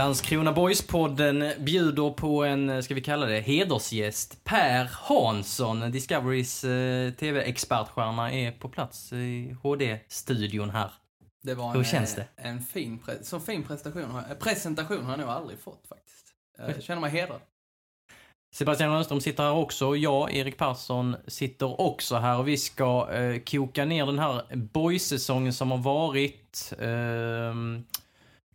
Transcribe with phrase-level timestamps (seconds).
[0.00, 4.44] Landskrona Boys-podden bjuder på en, ska vi kalla det, hedersgäst.
[4.44, 10.90] Per Hansson, Discoverys eh, TV-expertstjärna, är på plats i HD-studion här.
[11.42, 12.26] Det var Hur en, känns det?
[12.36, 16.26] eh, En fin, så fin prestation, har presentation har jag nog aldrig fått faktiskt.
[16.58, 17.40] Jag känner mig hedrad.
[18.54, 19.96] Sebastian Rönnström sitter här också.
[19.96, 25.52] Jag, Erik Persson, sitter också här och vi ska eh, koka ner den här boys-säsongen
[25.52, 26.72] som har varit.
[26.78, 27.84] ehm,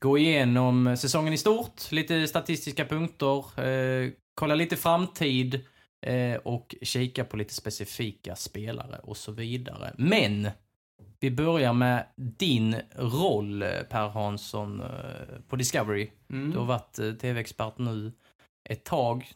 [0.06, 5.59] gå igenom säsongen i stort, lite statistiska punkter, eh, kolla lite framtid
[6.06, 9.94] eh, och kika på lite specifika spelare och så vidare.
[9.98, 10.50] Men
[11.20, 16.09] vi börjar med din roll, Per Hansson, eh, på Discovery.
[16.30, 16.52] Mm.
[16.52, 18.11] Du har varit eh, tv-expert nu
[18.70, 19.28] ett tag.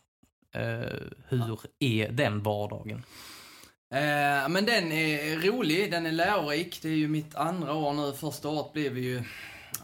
[0.56, 3.04] Eh, hur är den vardagen?
[3.94, 6.80] Eh, men den är rolig, den är lärorik.
[6.82, 8.14] Det är ju mitt andra år nu.
[8.14, 9.24] Första året blev ju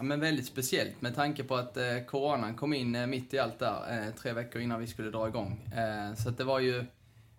[0.01, 3.59] men väldigt speciellt med tanke på att eh, coronan kom in eh, mitt i allt
[3.59, 5.69] där, eh, tre veckor innan vi skulle dra igång.
[5.75, 6.85] Eh, så att det var ju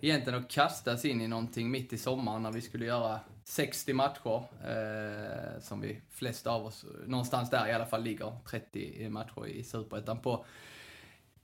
[0.00, 4.42] egentligen att kastas in i någonting mitt i sommaren när vi skulle göra 60 matcher,
[4.64, 9.64] eh, som vi flesta av oss, någonstans där i alla fall, ligger 30 matcher i
[9.64, 10.44] Superettan på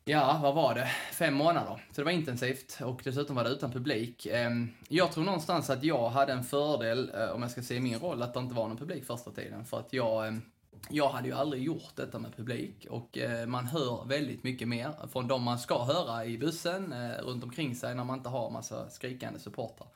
[0.05, 0.91] Ja, vad var det?
[1.13, 1.85] Fem månader.
[1.91, 4.27] Så det var intensivt och dessutom var det utan publik.
[4.27, 7.99] Ehm, jag tror någonstans att jag hade en fördel, eh, om jag ska se min
[7.99, 9.65] roll, att det inte var någon publik första tiden.
[9.65, 10.43] För att jag, ehm,
[10.91, 14.95] jag hade ju aldrig gjort detta med publik och eh, man hör väldigt mycket mer
[15.13, 18.51] från de man ska höra i bussen, eh, runt omkring sig när man inte har
[18.51, 19.89] massa skrikande supportrar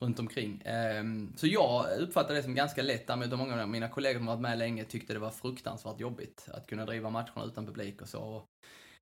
[0.00, 0.62] runt omkring.
[0.64, 4.40] Ehm, så jag uppfattade det som ganska lätt, däremot många av mina kollegor som varit
[4.40, 8.42] med länge tyckte det var fruktansvärt jobbigt att kunna driva matcherna utan publik och så.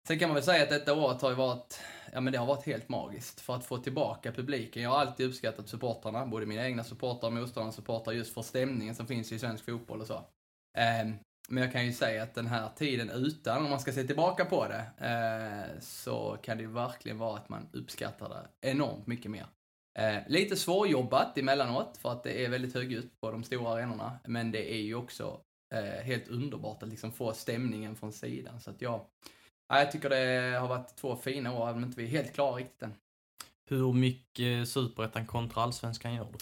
[0.06, 1.80] Sen kan man väl säga att detta året har ju varit,
[2.12, 4.82] ja men det har varit helt magiskt för att få tillbaka publiken.
[4.82, 8.94] Jag har alltid uppskattat supportrarna, både mina egna supportrar och motståndarnas supportrar, just för stämningen
[8.94, 10.24] som finns i svensk fotboll och så.
[10.76, 11.14] Ehm,
[11.48, 14.44] men jag kan ju säga att den här tiden utan, om man ska se tillbaka
[14.44, 19.30] på det, eh, så kan det ju verkligen vara att man uppskattar det enormt mycket
[19.30, 19.46] mer.
[19.98, 24.52] Eh, lite svårjobbat emellanåt, för att det är väldigt högljutt på de stora arenorna, men
[24.52, 25.40] det är ju också
[25.74, 28.60] eh, helt underbart att liksom få stämningen från sidan.
[28.60, 29.00] Så att jag,
[29.68, 32.34] Ja, jag tycker det har varit två fina år, även om inte vi är helt
[32.34, 32.94] klara riktigt än.
[33.68, 36.38] Hur mycket Superettan kontra Allsvenskan gör du?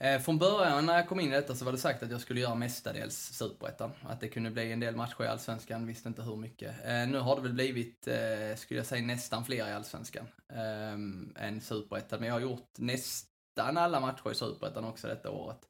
[0.00, 2.20] Eh, från början när jag kom in i detta så var det sagt att jag
[2.20, 3.90] skulle göra mestadels Superettan.
[4.02, 6.84] Att det kunde bli en del matcher i Allsvenskan, visste inte hur mycket.
[6.84, 11.34] Eh, nu har det väl blivit, eh, skulle jag säga, nästan fler i Allsvenskan ehm,
[11.36, 12.18] än Superettan.
[12.20, 15.60] Men jag har gjort nästan alla matcher i Superettan också detta året.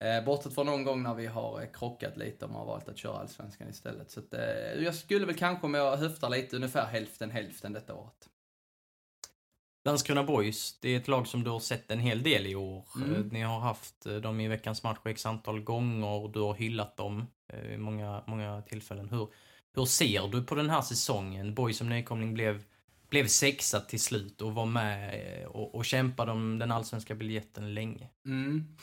[0.00, 2.88] Eh, bortsett från någon gång när vi har eh, krockat lite och man har valt
[2.88, 4.10] att köra Allsvenskan istället.
[4.10, 7.94] Så att, eh, jag skulle väl kanske, om jag höftar lite, ungefär hälften hälften detta
[7.94, 8.28] året.
[9.86, 12.84] Landskrona Boys, det är ett lag som du har sett en hel del i år.
[12.96, 13.14] Mm.
[13.14, 16.28] Eh, Ni har haft eh, dem i veckans match x antal gånger.
[16.32, 19.08] Du har hyllat dem eh, i många, många tillfällen.
[19.08, 19.28] Hur,
[19.74, 21.54] hur ser du på den här säsongen?
[21.54, 22.62] Boys som nykomling blev,
[23.10, 28.08] blev sexa till slut och var med och, och kämpade om den allsvenska biljetten länge.
[28.24, 28.76] Mm.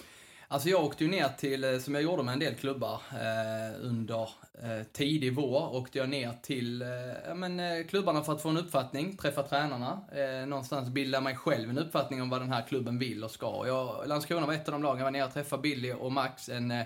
[0.53, 3.81] Alltså jag åkte ju ner till, eh, som jag gjorde med en del klubbar, eh,
[3.81, 4.30] under
[4.64, 6.88] eh, tidig vår åkte jag ner till eh,
[7.28, 11.36] ja, men, eh, klubbarna för att få en uppfattning, träffa tränarna, eh, någonstans bilda mig
[11.36, 13.47] själv en uppfattning om vad den här klubben vill och ska.
[13.47, 16.12] Och Jag, Landskrona var ett av de lagen, jag var nere och träffade Billy och
[16.12, 16.85] Max en eh,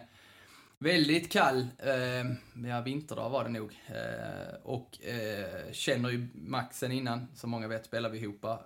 [0.79, 3.79] väldigt kall, eh, ja vinterdag var det nog.
[3.87, 8.43] Eh, och eh, känner ju Max sen innan, som många vet spelar vi ihop.
[8.43, 8.57] Eh,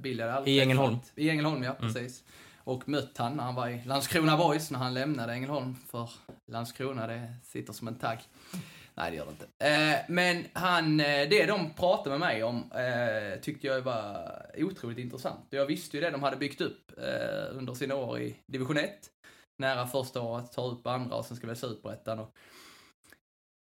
[0.00, 0.96] Billy I Ängelholm.
[1.14, 1.92] I Ängelholm, ja Mm.
[1.92, 2.22] precis.
[2.64, 5.76] Och mött han när han var i Landskrona Boys, när han lämnade Ängelholm.
[5.90, 6.10] För
[6.52, 8.18] Landskrona, det sitter som en tagg.
[8.94, 9.46] Nej, det gör det inte.
[9.58, 14.98] Eh, men han, eh, det de pratade med mig om eh, tyckte jag var otroligt
[14.98, 15.46] intressant.
[15.50, 18.90] Jag visste ju det de hade byggt upp eh, under sina år i division 1.
[19.58, 22.18] Nära första året, tar upp andra och sen ska vi Superettan.
[22.18, 22.34] Och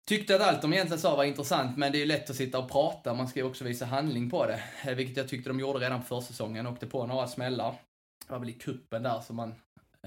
[0.07, 2.59] Tyckte att allt de egentligen sa var intressant, men det är ju lätt att sitta
[2.59, 4.59] och prata, man ska ju också visa handling på det.
[4.85, 7.75] Eh, vilket jag tyckte de gjorde redan på försäsongen, åkte på några smällar.
[8.27, 9.55] Det var väl i kuppen där som man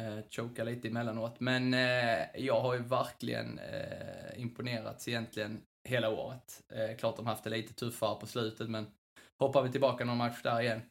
[0.00, 1.40] Eh, choka lite emellanåt.
[1.40, 6.62] Men eh, jag har ju verkligen eh, imponerats egentligen hela året.
[6.68, 8.86] Eh, klart de haft det lite tuffare på slutet, men
[9.38, 10.82] hoppar vi tillbaka någon match där igen.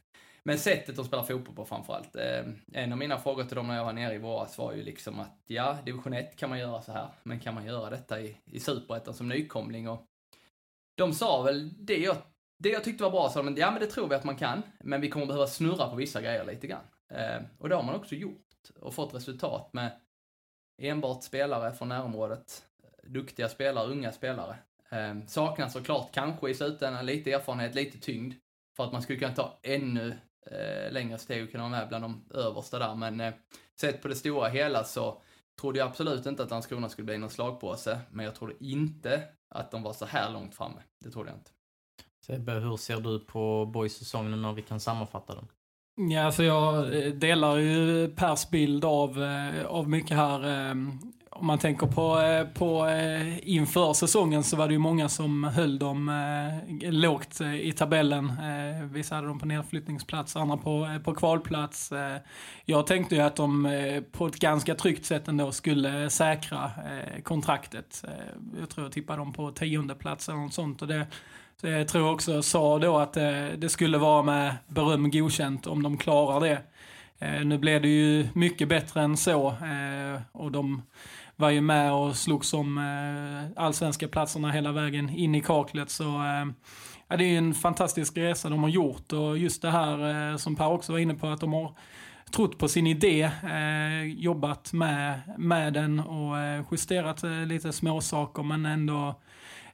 [0.44, 2.16] Men sättet de spelar fotboll på framförallt.
[2.16, 2.44] Eh,
[2.74, 5.20] en av mina frågor till dem när jag var nere i våras var ju liksom
[5.20, 8.38] att ja, division 1 kan man göra så här, men kan man göra detta i,
[8.46, 9.90] i superettan som nykomling?
[9.90, 10.06] Och
[10.98, 12.18] de sa väl det jag,
[12.64, 14.62] det jag tyckte var bra, sa de, ja men det tror vi att man kan,
[14.80, 16.84] men vi kommer behöva snurra på vissa grejer lite grann.
[17.10, 18.46] Eh, och det har man också gjort
[18.80, 19.92] och fått resultat med
[20.82, 22.66] enbart spelare från närområdet,
[23.04, 24.56] duktiga spelare, unga spelare.
[24.90, 28.34] Eh, saknas såklart kanske i slutändan lite erfarenhet, lite tyngd
[28.78, 32.04] för att man skulle kunna ta ännu eh, längre steg och kunna vara med bland
[32.04, 32.96] de översta där.
[32.96, 33.34] Men eh,
[33.80, 35.22] sett på det stora hela så
[35.62, 39.24] trodde jag absolut inte att Landskrona skulle bli någon slagpåse, men jag trodde inte
[39.56, 40.82] att de var så här långt framme.
[41.00, 41.52] Det trodde jag inte.
[42.26, 45.48] Sebbe, hur ser du på boys säsongen när vi kan sammanfatta den?
[46.02, 50.70] Ja, alltså jag eh, delar ju Pers bild av, eh, av mycket här.
[50.70, 50.76] Eh,
[51.30, 52.20] om man tänker på,
[52.54, 52.90] på
[53.44, 56.12] inför säsongen så var det ju många som höll dem
[56.82, 58.32] lågt i tabellen.
[58.92, 61.94] Vissa hade dem på nedflyttningsplats, andra på, på kvalplats.
[62.66, 63.72] Jag tänkte ju att de
[64.12, 66.72] på ett ganska tryggt sätt ändå skulle säkra
[67.24, 68.04] kontraktet.
[68.60, 70.82] Jag tror jag tippade dem på tionde plats eller något sånt.
[70.82, 71.08] Och det,
[71.64, 75.84] Eh, jag tror också sa då att eh, det skulle vara med beröm godkänt om
[75.84, 76.62] de klarar det.
[77.20, 79.56] Eh, nu blev det ju mycket bättre än så
[80.32, 80.82] och de
[81.36, 82.78] var ju med och slogs om
[83.56, 85.90] allsvenska platserna hela vägen in i kaklet.
[85.90, 86.04] Så
[87.08, 90.56] ja, det är ju en fantastisk resa de har gjort och just det här som
[90.56, 91.76] Per också var inne på att de har
[92.32, 93.30] trott på sin idé,
[94.18, 96.36] jobbat med, med den och
[96.72, 99.16] justerat lite småsaker men ändå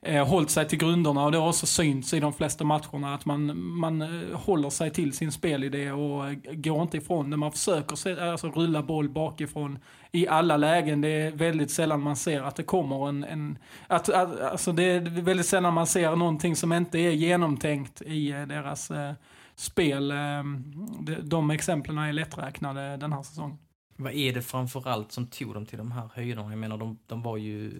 [0.05, 3.25] eh, hållit sig till grunderna och det har också synts i de flesta matcherna att
[3.25, 7.37] man, man eh, håller sig till sin spelidé och eh, går inte ifrån det.
[7.37, 9.79] Man försöker se, alltså, rulla boll bakifrån
[10.11, 11.01] i alla lägen.
[11.01, 13.23] Det är väldigt sällan man ser att det kommer en...
[13.23, 13.57] en
[13.87, 18.31] att, att, alltså det är väldigt sällan man ser någonting som inte är genomtänkt i
[18.31, 19.13] eh, deras eh,
[19.55, 20.11] spel.
[20.11, 23.57] Ehm, de, de exemplen är lätträknade den här säsongen.
[23.97, 26.49] Vad är det framförallt som tog dem till de här höjderna?
[26.49, 27.71] Jag menar, de, de var ju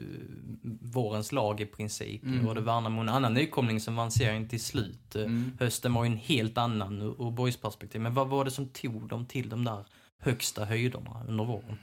[0.82, 2.24] vårens lag i princip.
[2.24, 2.38] Mm.
[2.38, 5.16] Nu var det Värnamo, en annan nykomling som vann serien till slut.
[5.16, 5.58] Mm.
[5.60, 8.02] Hösten var ju en helt annan ur boys perspektiv.
[8.02, 9.86] Men vad var det som tog dem till de där
[10.20, 11.78] högsta höjderna under våren?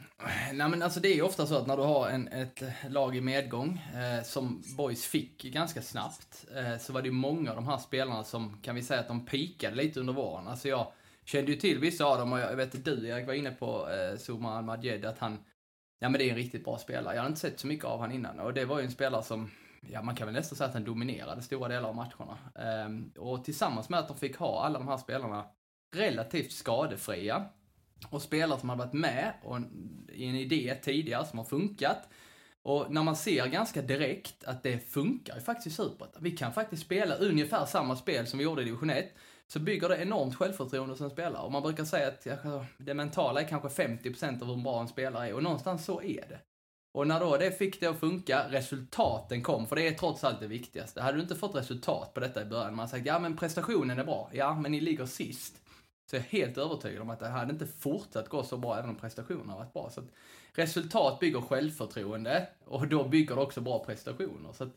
[0.52, 3.17] Nej men alltså det är ju ofta så att när du har en, ett lag
[3.17, 7.56] i medgång, eh, som Boys fick ganska snabbt, eh, så var det ju många av
[7.56, 10.49] de här spelarna som, kan vi säga att de pikade lite under våren.
[10.49, 10.87] Alltså jag
[11.24, 13.90] kände ju till vissa av dem och jag vet att du Erik var inne på
[13.90, 15.38] eh, Zuma Al-Madjed, att han,
[15.98, 17.14] ja men det är en riktigt bra spelare.
[17.14, 19.22] Jag har inte sett så mycket av han innan och det var ju en spelare
[19.22, 22.38] som, ja man kan väl nästan säga att han dominerade stora delar av matcherna.
[22.54, 25.44] Eh, och tillsammans med att de fick ha alla de här spelarna
[25.96, 27.44] relativt skadefria
[28.10, 29.58] och spelare som har varit med och
[30.12, 32.08] i en idé tidigare som har funkat.
[32.62, 36.22] Och när man ser ganska direkt att det funkar ju faktiskt i Superettan.
[36.22, 39.14] Vi kan faktiskt spela ungefär samma spel som vi gjorde i division 1
[39.52, 41.43] så bygger det enormt självförtroende hos en spelare.
[41.43, 44.88] Och man brukar säga att alltså, det mentala är kanske 50% av hur bra en
[44.88, 46.40] spelare är och någonstans så är det.
[46.93, 50.40] Och när då det fick det att funka, resultaten kom, för det är trots allt
[50.40, 51.00] det viktigaste.
[51.00, 54.04] Hade du inte fått resultat på detta i början, man sagt ja men prestationen är
[54.04, 55.55] bra, ja men ni ligger sist.
[56.10, 58.90] Så jag är helt övertygad om att det hade inte fortsatt gå så bra även
[58.90, 59.90] om prestationen har varit bra.
[59.90, 60.08] Så att
[60.52, 64.53] resultat bygger självförtroende och då bygger det också bra prestationer.
[64.53, 64.76] Så att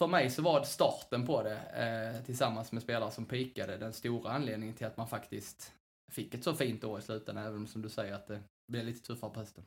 [0.00, 3.92] för mig så var det starten på det, eh, tillsammans med spelare som pikade, den
[3.92, 5.72] stora anledningen till att man faktiskt
[6.12, 8.40] fick ett så fint år i slutändan, även som du säger att det
[8.72, 9.64] blev lite tuffare på hösten.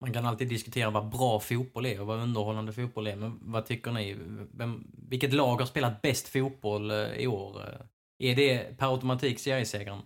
[0.00, 3.66] Man kan alltid diskutera vad bra fotboll är och vad underhållande fotboll är, men vad
[3.66, 4.16] tycker ni?
[4.54, 7.60] Vem, vilket lag har spelat bäst fotboll eh, i år?
[7.60, 10.02] Eh, är det per automatik seriesegraren?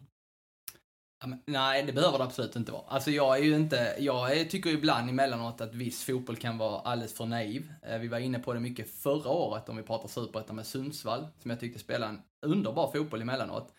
[1.46, 2.82] Nej, det behöver det absolut inte vara.
[2.88, 7.16] Alltså jag är ju inte, jag tycker ibland emellanåt att viss fotboll kan vara alldeles
[7.16, 7.72] för naiv.
[7.82, 11.26] Eh, vi var inne på det mycket förra året om vi pratar superettan med Sundsvall,
[11.38, 13.72] som jag tyckte spelade en underbar fotboll emellanåt.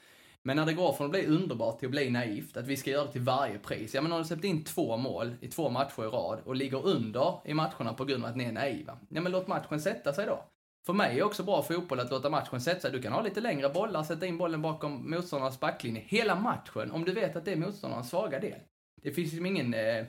[0.44, 2.92] Men när det går från att bli underbart till att bli naivt, att vi ska
[2.92, 3.94] göra det till varje pris.
[3.94, 6.86] Ja men har du släppt in två mål i två matcher i rad och ligger
[6.86, 8.98] under i matcherna på grund av att ni är naiva.
[9.10, 10.46] Ja men låt matchen sätta sig då.
[10.86, 12.92] För mig är också bra fotboll att låta matchen sätta sig.
[12.92, 17.06] Du kan ha lite längre bollar, sätta in bollen bakom motståndarnas backlinje hela matchen, om
[17.06, 18.60] du vet att det är motståndarnas svaga del.
[19.02, 20.06] Det finns liksom ingen eh,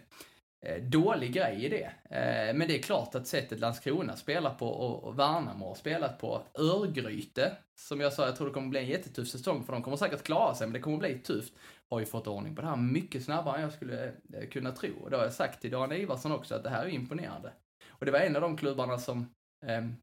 [0.66, 2.16] eh, dålig grej i det.
[2.16, 6.42] Eh, men det är klart att sättet Landskrona spelar på och Värnamo har spelat på,
[6.58, 9.96] Örgryte, som jag sa, jag tror det kommer bli en jättetuff säsong för de kommer
[9.96, 11.54] säkert klara sig, men det kommer bli tufft,
[11.90, 14.90] har ju fått ordning på det här mycket snabbare än jag skulle eh, kunna tro.
[15.02, 17.52] Och det har jag sagt till Dan Ivarsson också, att det här är imponerande.
[17.88, 19.26] Och det var en av de klubbarna som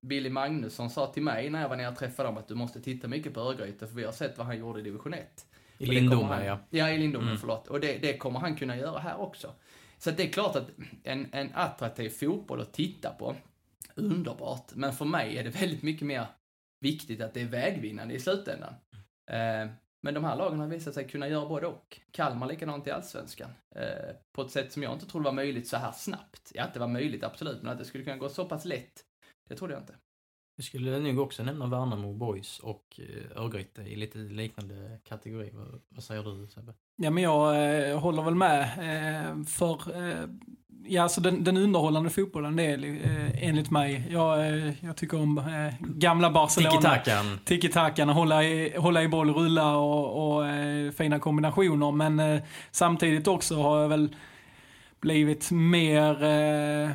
[0.02, 2.82] Billy Magnusson sa till mig när jag var nere och träffade dem att du måste
[2.82, 5.46] titta mycket på Örgryte för vi har sett vad han gjorde i division 1.
[5.78, 6.60] I Lindome, ja.
[6.70, 7.38] Ja, i Lindome, Mm.
[7.38, 7.68] förlåt.
[7.68, 9.54] Och det, det kommer han kunna göra här också.
[9.98, 10.68] Så det är klart att
[11.04, 13.36] en, en attraktiv fotboll att titta på,
[13.96, 14.72] underbart.
[14.76, 16.26] Men för mig är det väldigt mycket mer
[16.80, 18.74] viktigt att det är vägvinnande i slutändan.
[19.32, 22.00] Eh, men de här lagen har visat sig kunna göra både och.
[22.12, 23.50] Kalmar likadant i Allsvenskan.
[23.76, 26.52] Eh, på ett sätt som jag inte trodde var möjligt så här snabbt.
[26.54, 29.04] Ja, att det var möjligt, absolut, men att det skulle kunna gå så pass lätt,
[29.50, 29.96] det trodde jag inte.
[30.56, 35.50] Jag skulle nog också nämna Värnamo Boys och eh, Örgryte i lite liknande kategori.
[35.54, 36.74] Vad, vad säger du Sebbe?
[36.96, 37.56] Ja, men jag
[37.90, 38.62] eh, håller väl med.
[38.62, 40.26] Eh, för eh,
[40.86, 44.08] ja, alltså den, den underhållande fotbollen, det är eh, enligt mig.
[44.10, 46.72] Jag, eh, jag tycker om eh, gamla Barcelona.
[46.72, 47.40] Tiki-takan.
[47.46, 51.92] Tiki-takan, hålla i, hålla i boll, rulla och, och eh, fina kombinationer.
[51.92, 54.16] Men eh, samtidigt också har jag väl
[55.00, 56.90] blivit mer, eh,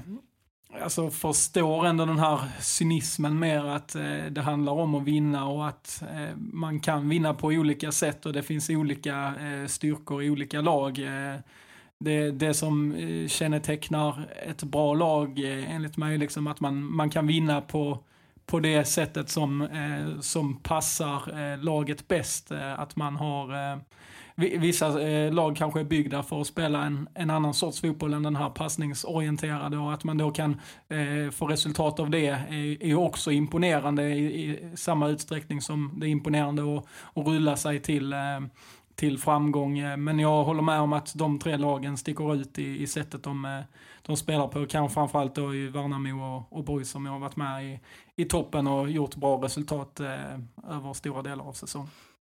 [0.83, 5.69] alltså förstår ändå den här cynismen mer att eh, det handlar om att vinna och
[5.69, 10.31] att eh, man kan vinna på olika sätt och det finns olika eh, styrkor i
[10.31, 10.99] olika lag.
[10.99, 11.41] Eh,
[11.99, 17.11] det, det som eh, kännetecknar ett bra lag eh, enligt mig liksom att man, man
[17.11, 18.05] kan vinna på
[18.49, 22.51] på det sättet som, eh, som passar eh, laget bäst.
[22.51, 23.79] Eh, att man har eh,
[24.39, 28.23] Vissa eh, lag kanske är byggda för att spela en, en annan sorts fotboll än
[28.23, 32.53] den här passningsorienterade och att man då kan eh, få resultat av det är,
[32.83, 37.57] är ju också imponerande i, i samma utsträckning som det är imponerande att, att rulla
[37.57, 38.19] sig till, eh,
[38.95, 39.79] till framgång.
[39.79, 43.23] Eh, men jag håller med om att de tre lagen sticker ut i, i sättet
[43.23, 43.61] de, eh,
[44.03, 44.67] de spelar på.
[44.67, 47.81] Kanske framförallt då i Värnamo och, och Borg som har varit med i,
[48.17, 50.35] i toppen och gjort bra resultat eh,
[50.71, 51.91] över stora delar av säsongen.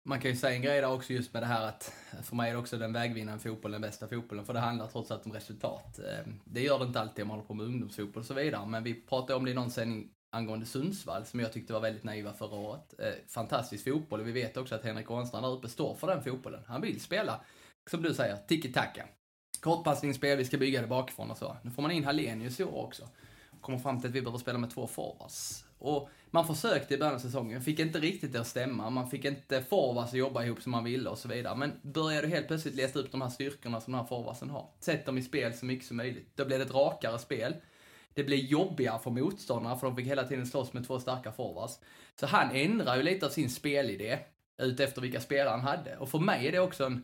[0.04, 1.94] Man kan ju säga en grej där också just med det här att
[2.24, 4.46] för mig är det också den vägvinnande fotbollen den bästa fotbollen.
[4.46, 6.00] För det handlar trots allt om resultat.
[6.00, 8.66] Eh, det gör det inte alltid om man håller på med ungdomsfotboll och så vidare.
[8.66, 12.04] Men vi pratade om det i någon sändning angående Sundsvall som jag tyckte var väldigt
[12.04, 12.94] naiva förra året.
[13.00, 16.24] Eh, fantastisk fotboll och vi vet också att Henrik Ånstrand där uppe står för den
[16.24, 16.64] fotbollen.
[16.68, 17.42] Han vill spela,
[17.90, 19.06] som du säger, tiki-taka.
[19.60, 21.58] Kortpassningsspel, vi ska bygga det bakifrån och så.
[21.62, 23.08] Nu får man in Hallenius i år också.
[23.62, 25.66] Kommer fram till att vi behöver spela med två forwards.
[25.82, 28.90] Och man försökte i början av säsongen, fick inte riktigt det att stämma.
[28.90, 31.56] Man fick inte forwards att jobba ihop som man ville och så vidare.
[31.56, 34.70] Men började helt plötsligt leta upp de här styrkorna som den här forwardsen har.
[34.80, 36.32] Sätt dem i spel så mycket som möjligt.
[36.36, 37.54] Då blev det ett rakare spel.
[38.14, 41.80] Det blev jobbigare för motståndarna för de fick hela tiden slåss med två starka forwards.
[42.20, 44.20] Så han ändrar ju lite av sin spelidé
[44.58, 45.98] utefter vilka spelare han hade.
[45.98, 47.04] Och för mig är det också en,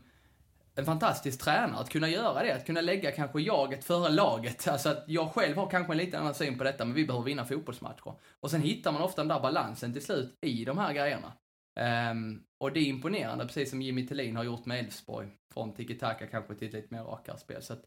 [0.77, 2.55] en fantastisk tränare att kunna göra det.
[2.55, 4.67] Att kunna lägga kanske jaget före laget.
[4.67, 7.25] Alltså att jag själv har kanske en lite annan syn på detta, men vi behöver
[7.25, 8.13] vinna fotbollsmatcher.
[8.39, 11.34] Och sen hittar man ofta den där balansen till slut i de här grejerna.
[12.12, 15.27] Um, och det är imponerande, precis som Jimmy Tillin har gjort med Elfsborg.
[15.53, 17.62] Från tiki-taka kanske till ett lite mer rakare spel.
[17.62, 17.84] Så att,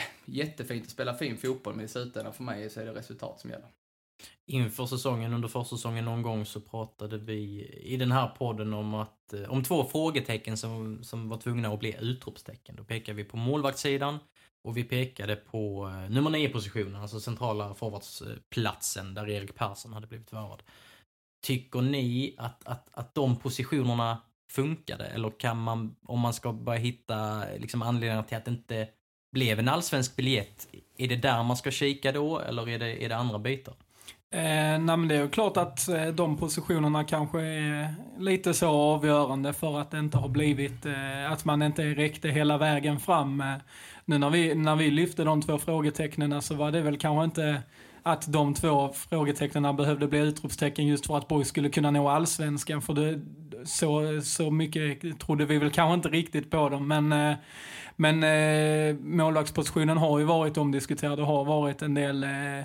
[0.00, 3.40] eh, jättefint att spela fin fotboll, men i slutändan för mig så är det resultat
[3.40, 3.68] som gäller.
[4.46, 9.32] Inför säsongen, under försäsongen någon gång så pratade vi i den här podden om att
[9.32, 12.76] eh, om två frågetecken som, som var tvungna att bli utropstecken.
[12.76, 14.18] Då pekade vi på målvaktssidan
[14.64, 20.06] och vi pekade på eh, nummer nio positionen, alltså centrala forwardsplatsen där Erik Persson hade
[20.06, 20.62] blivit värvad.
[21.46, 24.18] Tycker ni att, att, att de positionerna
[24.50, 25.04] funkade?
[25.04, 28.88] Eller kan man, om man ska börja hitta liksom, anledningar till att det inte
[29.32, 33.08] blev en allsvensk biljett, är det där man ska kika då eller är det, är
[33.08, 33.74] det andra bitar?
[34.34, 38.68] Eh, nej men det är ju klart att eh, de positionerna kanske är lite så
[38.68, 43.40] avgörande för att det inte har blivit, eh, att man inte räckte hela vägen fram.
[43.40, 43.54] Eh,
[44.04, 47.62] nu när vi, när vi lyfte de två frågetecknen så var det väl kanske inte
[48.02, 52.82] att de två frågetecknen behövde bli utropstecken just för att Borg skulle kunna nå allsvenskan.
[52.82, 53.20] För det,
[53.64, 56.88] så, så mycket trodde vi väl kanske inte riktigt på dem.
[56.88, 57.36] Men, eh,
[57.96, 61.20] men eh, målvaktspositionen har ju varit omdiskuterad.
[61.20, 62.64] och har varit en del eh,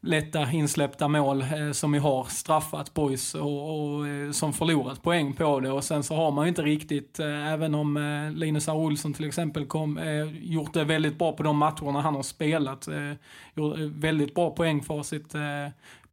[0.00, 5.32] lätta insläppta mål eh, som ju har straffat boys och, och eh, som förlorat poäng
[5.32, 5.70] på det.
[5.70, 8.76] Och sen så har man ju inte riktigt, eh, även om eh, Linus R.
[8.76, 12.88] Olsson till exempel kom, eh, gjort det väldigt bra på de matcherna han har spelat.
[12.88, 13.12] Eh,
[13.54, 15.34] gjort väldigt bra poängfacit.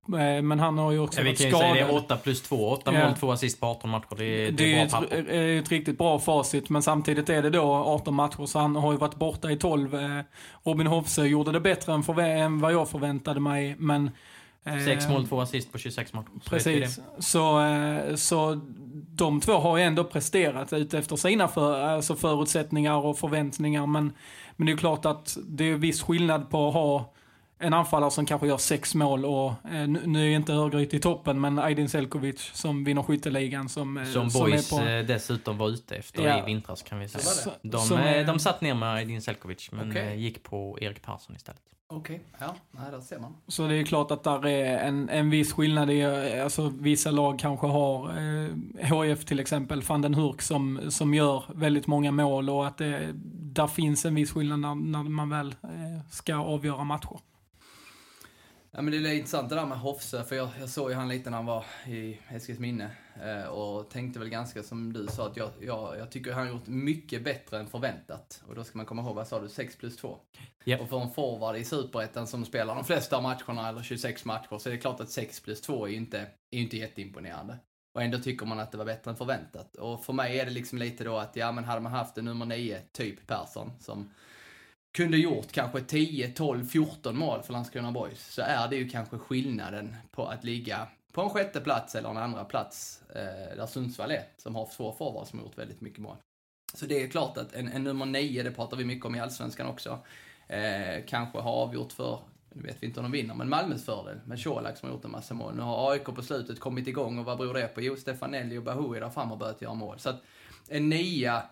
[0.07, 1.75] Eh, men han har ju också vi varit kan ju säga skadad.
[1.89, 2.69] det är 8 plus 2.
[2.69, 3.05] 8 Ja.
[3.07, 4.15] mål, 2 assist på 18 matcher.
[4.17, 7.41] Det är, det Det är bra ett, är ett riktigt bra facit, men samtidigt är
[7.41, 9.95] det då 18 matcher, så han har ju varit borta i 12.
[9.95, 10.19] Eh,
[10.63, 14.09] Robin Hofse gjorde det bättre än, förvä- än vad jag förväntade mig, men...
[14.65, 16.27] eh, 6 mål, 2 assist på 26 matcher.
[16.49, 16.99] Precis.
[17.19, 17.61] Så,
[18.15, 18.59] så
[19.15, 23.85] de två har ju ändå presterat ut efter sina för, alltså förutsättningar och förväntningar.
[23.85, 24.13] Men,
[24.55, 27.11] men det är klart att det är viss skillnad på att ha
[27.65, 30.99] en anfallare som kanske gör sex mål och eh, nu, nu är inte Örgryte i
[30.99, 34.83] toppen men Aydin Selkovic som vinner skytteligan som, eh, Som som Boys är på...
[34.89, 36.39] eh, dessutom var ute efter Ja.
[36.39, 37.23] i vintras kan vi säga.
[37.23, 41.01] Så- De, som eh, de satt ner med Aydin Selkovic men eh, gick på Erik
[41.01, 41.61] Persson istället.
[41.87, 43.35] Okej, ja, nej, där ser man.
[43.47, 46.03] Så det är klart att där är en, en viss skillnad i,
[46.43, 51.43] alltså vissa lag kanske har eh, HF till exempel, van den Hurk som, som gör
[51.55, 53.09] väldigt många mål och att det,
[53.53, 57.19] där finns en viss skillnad när, när man väl eh, ska avgöra matcher.
[58.77, 61.07] Ja, men det är intressant det där med Hofse, för jag, jag såg ju han
[61.07, 62.91] lite när han var i Eskilsminne
[63.23, 66.53] eh, och tänkte väl ganska som du sa att jag, jag, jag tycker han har
[66.53, 68.43] gjort mycket bättre än förväntat.
[68.47, 70.17] Och då ska man komma ihåg, vad sa du, 6 plus 2?
[70.63, 70.81] Japp.
[70.81, 74.69] Och för en forward i Superettan som spelar de flesta matcherna, eller 26 matcher, så
[74.69, 76.19] är det klart att 6 plus 2 är ju inte,
[76.51, 77.57] är inte jätteimponerande.
[77.93, 79.75] Och ändå tycker man att det var bättre än förväntat.
[79.75, 82.25] Och för mig är det liksom lite då att, ja men hade man haft en
[82.25, 84.11] nummer 9, typ Persson, som
[84.95, 89.17] kunde gjort kanske 10, 12, 14 mål för Landskrona Boys så är det ju kanske
[89.17, 94.11] skillnaden på att ligga på en sjätte plats eller en andra plats eh, där Sundsvall
[94.11, 96.15] är, som har två forwards som har gjort väldigt mycket mål.
[96.73, 99.19] Så det är klart att en, en nummer 9, det pratar vi mycket om i
[99.19, 99.99] Allsvenskan också,
[100.47, 102.19] eh, kanske har avgjort för,
[102.53, 105.05] nu vet vi inte om de vinner, men Malmös fördel med Colak som har gjort
[105.05, 105.55] en massa mål.
[105.55, 107.81] Nu har AIK på slutet kommit igång och vad beror det på?
[107.81, 109.99] Jo, Stefanelli och Bahoui där fram har börjat göra mål.
[109.99, 110.21] Så att
[110.69, 111.43] en nia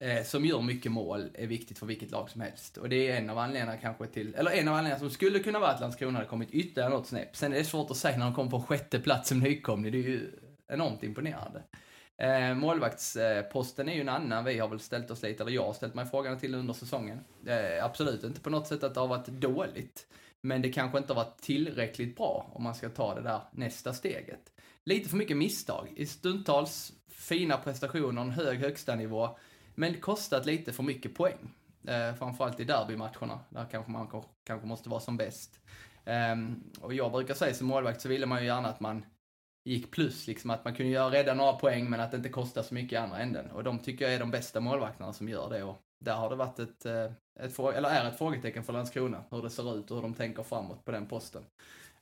[0.00, 2.76] eh, som gör mycket mål är viktigt för vilket lag som helst.
[2.76, 5.58] Och det är en av anledningarna kanske till, eller en av anledningarna som skulle kunna
[5.58, 7.36] vara att Landskrona hade kommit ytterligare något snäpp.
[7.36, 9.92] Sen är det svårt att säga när de kommer på sjätte plats som nykomling.
[9.92, 10.30] Det är ju
[10.68, 11.62] enormt imponerande.
[12.16, 14.44] Eh, målvaktsposten är ju en annan.
[14.44, 17.20] Vi har väl ställt oss lite, eller jag har ställt mig frågan till under säsongen.
[17.46, 20.06] Eh, absolut inte på något sätt att det har varit dåligt.
[20.40, 23.92] Men det kanske inte har varit tillräckligt bra om man ska ta det där nästa
[23.92, 24.52] steget.
[24.84, 25.92] Lite för mycket misstag.
[25.96, 29.38] I stundtals fina prestationer, en hög högsta nivå
[29.78, 31.54] men kostat lite för mycket poäng.
[31.86, 35.60] Eh, framförallt i derbymatcherna, där kanske man kanske måste vara som bäst.
[36.04, 39.04] Ehm, och jag brukar säga som målvakt så ville man ju gärna att man
[39.64, 42.62] gick plus, liksom att man kunde göra, rädda några poäng men att det inte kostar
[42.62, 43.50] så mycket i andra änden.
[43.50, 45.62] Och de tycker jag är de bästa målvakterna som gör det.
[45.62, 49.42] Och där har det varit ett, eh, ett eller är ett frågetecken för Landskrona, hur
[49.42, 51.44] det ser ut och hur de tänker framåt på den posten.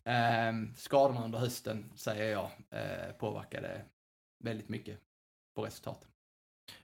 [0.04, 3.82] Eh, skadorna under hösten, säger jag, eh, påverkade
[4.44, 4.98] väldigt mycket
[5.54, 6.15] på resultatet.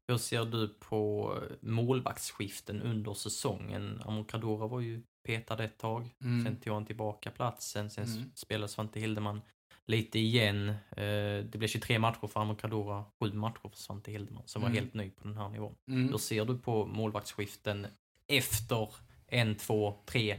[0.09, 4.03] Hur ser du på målvaktsskiften under säsongen?
[4.05, 6.45] Amokadora var ju petad ett tag, Mm.
[6.45, 8.31] sen tog han tillbaka platsen, sen Mm.
[8.35, 9.43] spelade Svante Hildeman
[9.87, 10.69] lite igen.
[10.69, 14.79] Eh, Det blev 23 matcher för Amokadora, 7 matcher för Svante Hildeman, som var Mm.
[14.83, 15.75] helt ny på den här nivån.
[15.89, 16.09] Mm.
[16.09, 17.87] Hur ser du på målvaktsskiften
[18.27, 18.89] efter
[19.27, 20.37] en, två, tre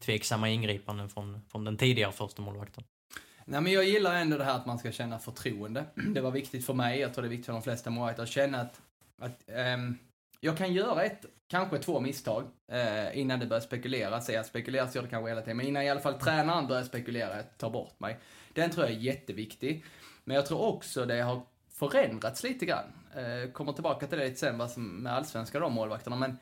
[0.00, 2.84] tveksamma ingripanden från, från den tidigare första målvakten?
[3.44, 5.84] Nej, men jag gillar ändå det här att man ska känna förtroende.
[5.94, 8.28] Det var viktigt för mig, jag tror det är viktigt för de flesta målvakter, att
[8.28, 8.80] känna att,
[9.18, 9.98] att ehm,
[10.40, 14.28] jag kan göra ett, kanske två misstag eh, innan det börjar spekuleras.
[14.28, 16.82] Jag spekulerar så gör det kanske hela tiden, men innan i alla fall tränaren börjar
[16.82, 18.18] spekulera, ta bort mig.
[18.52, 19.84] Den tror jag är jätteviktig.
[20.24, 22.84] Men jag tror också det har förändrats lite grann.
[23.14, 26.38] Eh, kommer tillbaka till det lite sen, vad som med allsvenska de målvakterna, men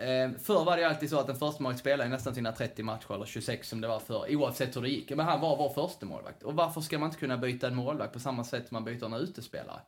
[0.00, 2.82] Eh, förr var det ju alltid så att en förstemålvakt spelade spelade nästan sina 30
[2.82, 5.10] matcher, eller 26 som det var för oavsett hur det gick.
[5.10, 6.42] Men han var vår första målvakt.
[6.42, 9.04] Och varför ska man inte kunna byta en målvakt på samma sätt som man byter
[9.04, 9.80] en utespelare?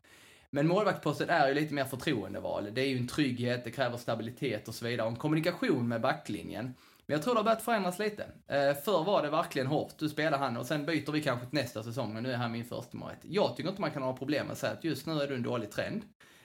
[0.51, 2.68] Men målvaktsposten är ju lite mer förtroendeval.
[2.72, 5.07] Det är ju en trygghet, det kräver stabilitet och så vidare.
[5.07, 6.75] Och en kommunikation med backlinjen.
[7.07, 8.22] Men jag tror det har börjat förändras lite.
[8.48, 9.94] Eh, förr var det verkligen hårt.
[9.98, 12.53] Du spelar han och sen byter vi kanske till nästa säsong, och nu är han
[12.53, 13.20] min förstemålvakt.
[13.22, 15.35] Jag tycker inte man kan ha problem med att säga att just nu är du
[15.35, 16.03] en dålig trend.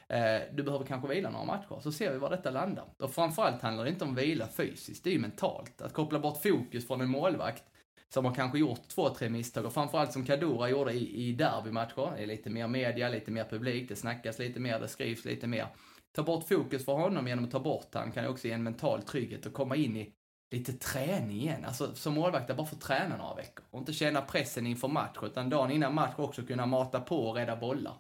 [0.10, 2.86] Eh, du behöver kanske vila några matcher, så ser vi var detta landar.
[2.98, 5.82] Och framförallt handlar det inte om vila fysiskt, det är ju mentalt.
[5.82, 7.64] Att koppla bort fokus från en målvakt
[8.10, 12.12] som har kanske gjort två, tre misstag och framförallt som Kadura gjorde i, i derbymatcher.
[12.16, 15.48] Det är lite mer media, lite mer publik, det snackas lite mer, det skrivs lite
[15.48, 15.68] mer.
[16.16, 19.02] Ta bort fokus för honom genom att ta bort han kan också ge en mental
[19.02, 20.14] trygghet och komma in i
[20.52, 21.66] lite träning igen.
[21.66, 25.50] Alltså som målvakt, bara få träna några veckor och inte känna pressen inför match, utan
[25.50, 27.94] dagen innan match också kunna mata på och rädda bollar.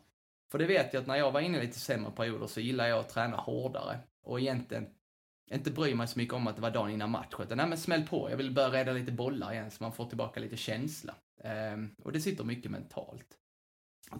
[0.51, 2.87] För det vet jag att när jag var inne i lite sämre perioder så gillar
[2.87, 4.87] jag att träna hårdare och egentligen
[5.51, 7.77] inte bry mig så mycket om att det var dagen innan match, utan nej men
[7.77, 11.15] smäll på, jag vill börja rädda lite bollar igen så man får tillbaka lite känsla.
[11.43, 13.37] Ehm, och det sitter mycket mentalt.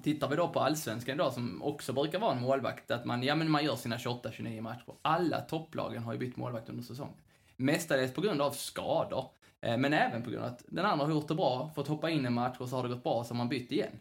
[0.04, 3.36] Tittar vi då på allsvenskan idag som också brukar vara en målvakt, att man, ja
[3.36, 4.94] men man gör sina 28-29 matcher.
[5.02, 7.18] Alla topplagen har ju bytt målvakt under säsongen.
[7.56, 9.26] Mestadels på grund av skador,
[9.62, 12.10] eh, men även på grund av att den andra har gjort det bra, fått hoppa
[12.10, 14.00] in en match och så har det gått bra så har man bytt igen.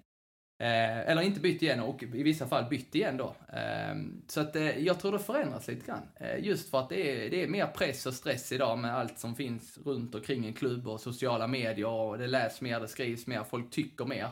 [0.59, 3.37] Eh, eller inte bytt igen och i vissa fall bytt igen då.
[3.53, 3.95] Eh,
[4.27, 6.09] så att eh, jag tror det förändras lite grann.
[6.17, 9.19] Eh, just för att det är, det är mer press och stress idag med allt
[9.19, 13.27] som finns runt omkring en klubb och sociala medier och det läs mer, det skrivs
[13.27, 14.29] mer, folk tycker mer.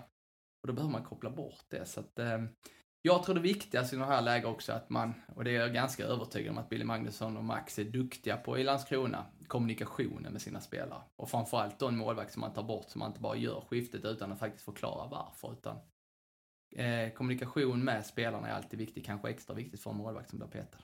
[0.63, 1.87] Och då behöver man koppla bort det.
[1.87, 2.43] Så att, eh,
[3.07, 5.75] Jag tror det viktigaste i de här lägena också att man, och det är jag
[5.75, 10.43] ganska övertygad om att Billy Magnusson och Max är duktiga på i Landskrona, kommunikationen med
[10.43, 11.03] sina spelare.
[11.17, 14.05] Och framförallt då en målvakt som man tar bort, så man inte bara gör skiftet
[14.05, 15.53] utan att faktiskt förklara varför.
[15.53, 15.77] Utan,
[16.75, 20.49] eh, kommunikation med spelarna är alltid viktigt, kanske extra viktigt för en målvakt som blir
[20.49, 20.79] petad.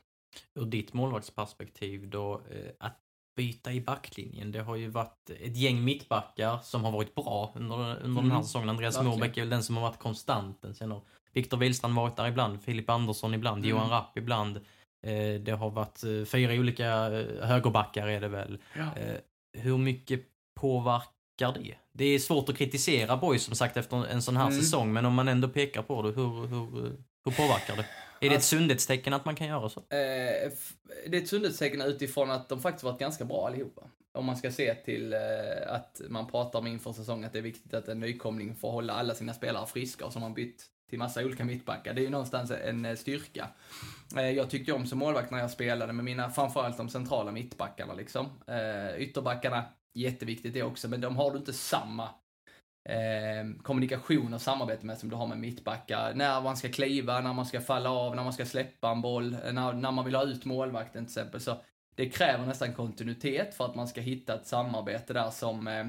[0.54, 2.98] Ur ditt målvaktsperspektiv då, eh, att
[3.36, 4.52] byta i backlinjen.
[4.52, 8.14] Det har ju varit ett gäng mittbackar som har varit bra under, under mm.
[8.14, 8.68] den här säsongen.
[8.68, 9.22] Andreas Verkligen.
[9.22, 10.74] Är väl den som har varit konstanten.
[10.74, 13.70] Sen har Viktor Wihlstrand varit där ibland, Filip Andersson ibland, mm.
[13.70, 14.56] Johan Rapp ibland.
[15.06, 17.08] Eh, det har varit fyra olika
[17.42, 18.58] högerbackar är det väl.
[18.76, 18.90] Ja.
[19.52, 20.20] Hur mycket
[20.60, 21.74] påverkar det?
[21.92, 24.60] Det är svårt att kritisera Boys som sagt efter en sån här mm.
[24.60, 26.82] säsong, men om man ändå pekar på det, hur, hur,
[27.24, 27.86] hur påverkar det?
[28.20, 29.80] Är det ett sundhetstecken att man kan göra så?
[29.80, 30.50] Eh,
[31.06, 33.82] det är ett sundhetstecken utifrån att de faktiskt varit ganska bra allihopa.
[34.12, 35.18] Om man ska se till eh,
[35.68, 38.92] att man pratar om inför säsongen att det är viktigt att en nykomling får hålla
[38.92, 41.94] alla sina spelare friska och som har bytt till massa olika mittbackar.
[41.94, 43.48] Det är ju någonstans en eh, styrka.
[44.16, 47.94] Eh, jag tyckte om som målvakt när jag spelade med mina, framförallt de centrala mittbackarna
[47.94, 48.26] liksom.
[48.46, 52.04] Eh, ytterbackarna, jätteviktigt det också, men de har du inte samma
[52.88, 56.14] eh, kommunikation och samarbete med som du har med mittbackar.
[56.14, 59.30] När man ska kliva, när man ska falla av, när man ska släppa en boll,
[59.30, 61.40] när, när man vill ha ut målvakten till exempel.
[61.40, 61.56] Så
[61.94, 65.86] det kräver nästan kontinuitet för att man ska hitta ett samarbete där som, eh,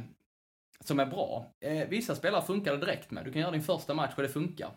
[0.79, 1.45] som är bra.
[1.59, 3.25] Eh, vissa spelare funkar det direkt med.
[3.25, 4.71] Du kan göra din första match och det funkar.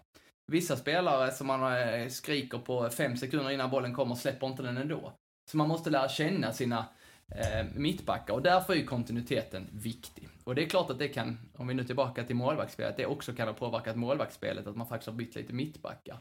[0.46, 4.76] Vissa spelare som man eh, skriker på fem sekunder innan bollen kommer släpper inte den
[4.76, 5.12] ändå.
[5.50, 6.86] Så man måste lära känna sina
[7.28, 10.28] eh, mittbackar och därför är ju kontinuiteten viktig.
[10.44, 13.06] Och det är klart att det kan, om vi nu är tillbaka till målvaktsspelet, det
[13.06, 16.18] också kan ha påverkat målvaktsspelet att man faktiskt har bytt lite mittbackar.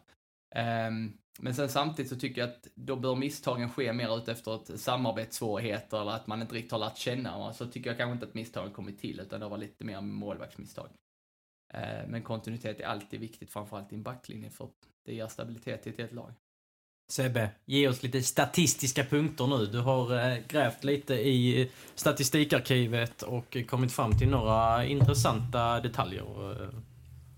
[0.55, 0.91] Eh,
[1.39, 6.01] men sen samtidigt så tycker jag att då bör misstagen ske mer utefter ett samarbetssvårigheter
[6.01, 7.53] eller att man inte riktigt har lärt känna.
[7.53, 10.89] Så tycker jag kanske inte att misstagen kommit till utan det var lite mer målvaktsmisstag.
[11.73, 14.69] Ehm, men kontinuitet är alltid viktigt, framförallt i en backlinje för
[15.05, 16.33] det ger stabilitet i ett helt lag.
[17.13, 19.65] Sebbe, ge oss lite statistiska punkter nu.
[19.65, 26.23] Du har eh, grävt lite i statistikarkivet och kommit fram till några intressanta detaljer.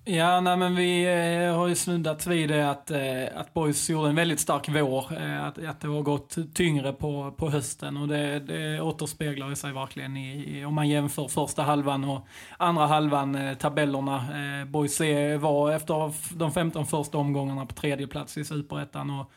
[0.05, 4.09] Ja, nej men vi eh, har ju snuddat vid det att, eh, att Boys gjorde
[4.09, 5.13] en väldigt stark vår.
[5.41, 10.17] Att, att det har gått tyngre på, på hösten och det, det återspeglar sig verkligen
[10.17, 14.25] i, om man jämför första halvan och andra halvan, tabellerna.
[14.67, 14.99] Boys
[15.39, 19.31] var efter de 15 första omgångarna på tredje plats i Superettan och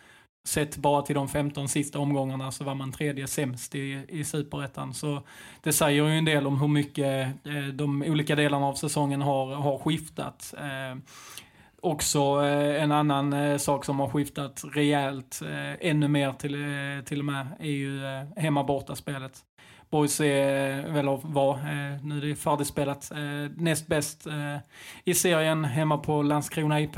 [0.49, 4.95] Sett bara till de 15 sista omgångarna så var man tredje sämst i, i superettan.
[4.95, 5.23] Så
[5.63, 9.55] det säger ju en del om hur mycket eh, de olika delarna av säsongen har,
[9.55, 10.55] har skiftat.
[10.59, 10.99] Eh,
[11.81, 16.57] också eh, en annan eh, sak som har skiftat rejält, eh, ännu mer till,
[17.05, 18.01] till och med, är ju
[18.37, 19.45] hemma borta spelet.
[19.91, 20.27] Boys är,
[20.99, 24.57] eller var, eh, nu är det färdigspelat, eh, näst bäst eh,
[25.05, 26.97] i serien hemma på Landskrona IP.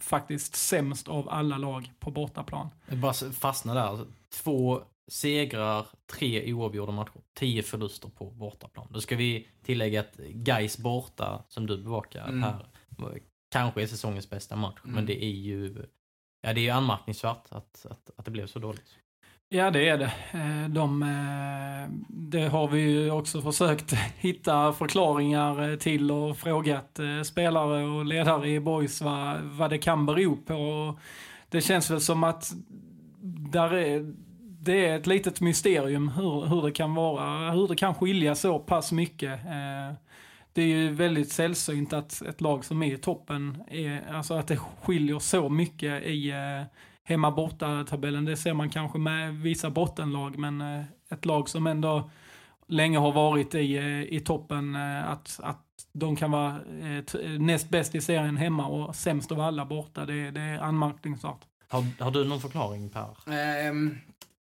[0.00, 2.68] Faktiskt sämst av alla lag på bortaplan.
[2.88, 4.06] Jag bara fastna där.
[4.42, 8.86] Två segrar, tre oavgjorda matcher, tio förluster på bortaplan.
[8.90, 12.42] Då ska vi tillägga att Gais borta, som du bevakar mm.
[12.42, 12.66] här,
[13.50, 14.80] kanske är säsongens bästa match.
[14.84, 14.94] Mm.
[14.94, 15.86] Men det är ju
[16.42, 18.98] ja, det är anmärkningsvärt att, att, att det blev så dåligt.
[19.48, 20.12] Ja, det är det.
[20.32, 27.00] Eh, de, eh, det har vi ju också försökt hitta förklaringar eh, till och frågat
[27.24, 30.98] spelare och ledare i Boys vad, vad det kan bero på.
[31.48, 32.52] Det känns väl som att
[33.52, 34.14] där är,
[34.60, 38.58] det är ett litet mysterium hur, hur det kan vara, hur det kan skilja så
[38.58, 39.40] pass mycket.
[40.52, 44.48] Det är ju väldigt sällsynt att ett lag som är i toppen, är, alltså att
[44.48, 46.32] det skiljer så mycket i
[47.04, 48.24] hemma borta tabellen.
[48.24, 52.10] Det ser man kanske med vissa bottenlag, men eh, ett lag som ändå
[52.66, 55.60] länge har varit i, eh, i toppen, eh, att, att
[55.92, 56.60] de kan vara
[57.38, 61.40] näst bäst i serien hemma och sämst av alla borta, det, det är anmärkningsvärt.
[61.68, 63.08] Har, har du någon förklaring Per?
[63.70, 63.98] Um,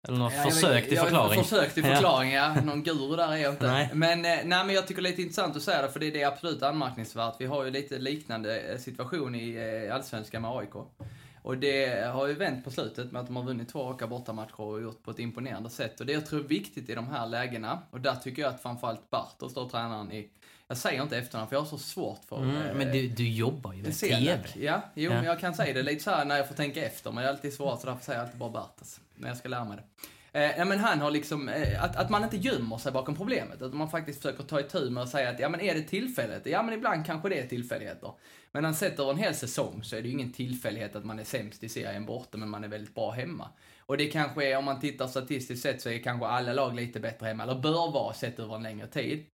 [0.09, 1.37] Eller något ja, försök till förklaring?
[1.37, 2.55] Jag försök till förklaring, ja.
[2.65, 3.67] Någon guru där är jag inte.
[3.67, 3.91] Nej.
[3.95, 6.23] Men, nej, men jag tycker det är lite intressant att säga det, för det, det
[6.23, 7.35] är absolut anmärkningsvärt.
[7.39, 10.75] Vi har ju lite liknande situation i Allsvenskan med AIK.
[11.43, 14.61] Och det har ju vänt på slutet med att de har vunnit två raka bortamatcher
[14.61, 16.01] och gjort på ett imponerande sätt.
[16.01, 18.63] Och det jag tror är viktigt i de här lägena, och där tycker jag att
[18.63, 20.31] framförallt Bartos, då tränaren i
[20.71, 22.43] jag säger inte efternamn för jag har så svårt för...
[22.43, 24.39] Mm, eh, men du, du jobbar ju med TV.
[24.55, 25.25] Ja, jo, ja.
[25.25, 27.33] jag kan säga det lite så här när jag får tänka efter, men det är
[27.33, 29.01] alltid svårt så därför säger jag alltid bara Bartos.
[29.15, 29.83] När jag ska lära mig det.
[30.33, 33.63] Eh, men han har liksom, eh, att, att man inte gömmer sig bakom problemet.
[33.63, 36.47] Att man faktiskt försöker ta itu med och säga att ja men är det tillfälligt?
[36.47, 38.13] Ja men ibland kanske det är tillfälligheter.
[38.53, 41.19] Men han sett över en hel säsong så är det ju ingen tillfällighet att man
[41.19, 43.49] är sämst i serien borta men man är väldigt bra hemma.
[43.87, 47.01] Och det kanske är, om man tittar statistiskt sett så är kanske alla lag lite
[47.01, 49.27] bättre hemma, eller bör vara sett över en längre tid.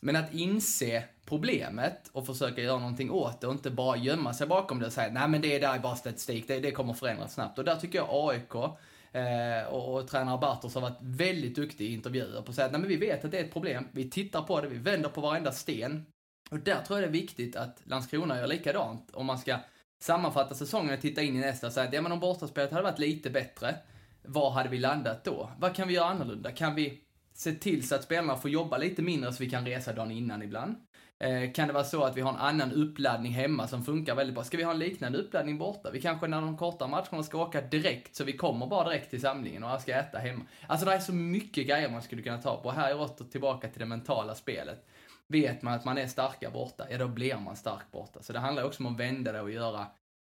[0.00, 4.46] men att inse problemet och försöka göra någonting åt det och inte bara gömma sig
[4.46, 7.34] bakom det och säga nej men det är där bara statistik, det, det kommer förändras
[7.34, 7.58] snabbt.
[7.58, 8.72] Och där tycker jag AIK
[9.12, 12.72] eh, och, och tränare Bartos har varit väldigt duktig i intervjuer på att säga att
[12.72, 15.08] nej men vi vet att det är ett problem, vi tittar på det, vi vänder
[15.08, 16.06] på varenda sten.
[16.50, 19.58] Och där tror jag det är viktigt att Landskrona gör likadant om man ska
[20.00, 22.82] sammanfatta säsongen och titta in i nästa och säga att ja men om bortaspelet hade
[22.82, 23.74] varit lite bättre,
[24.22, 25.50] var hade vi landat då?
[25.58, 26.52] Vad kan vi göra annorlunda?
[26.52, 27.00] Kan vi
[27.34, 30.42] se till så att spelarna får jobba lite mindre så vi kan resa dagen innan
[30.42, 30.76] ibland?
[31.20, 34.34] Eh, kan det vara så att vi har en annan uppladdning hemma som funkar väldigt
[34.34, 34.44] bra?
[34.44, 35.90] Ska vi ha en liknande uppladdning borta?
[35.90, 39.20] Vi kanske när de korta matcherna ska åka direkt, så vi kommer bara direkt till
[39.20, 40.44] samlingen och ska äta hemma.
[40.66, 42.70] Alltså det är så mycket grejer man skulle kunna ta på.
[42.70, 44.86] Här är åter tillbaka till det mentala spelet.
[45.28, 48.22] Vet man att man är starka borta, ja då blir man stark borta.
[48.22, 49.80] Så det handlar också om att vända det och göra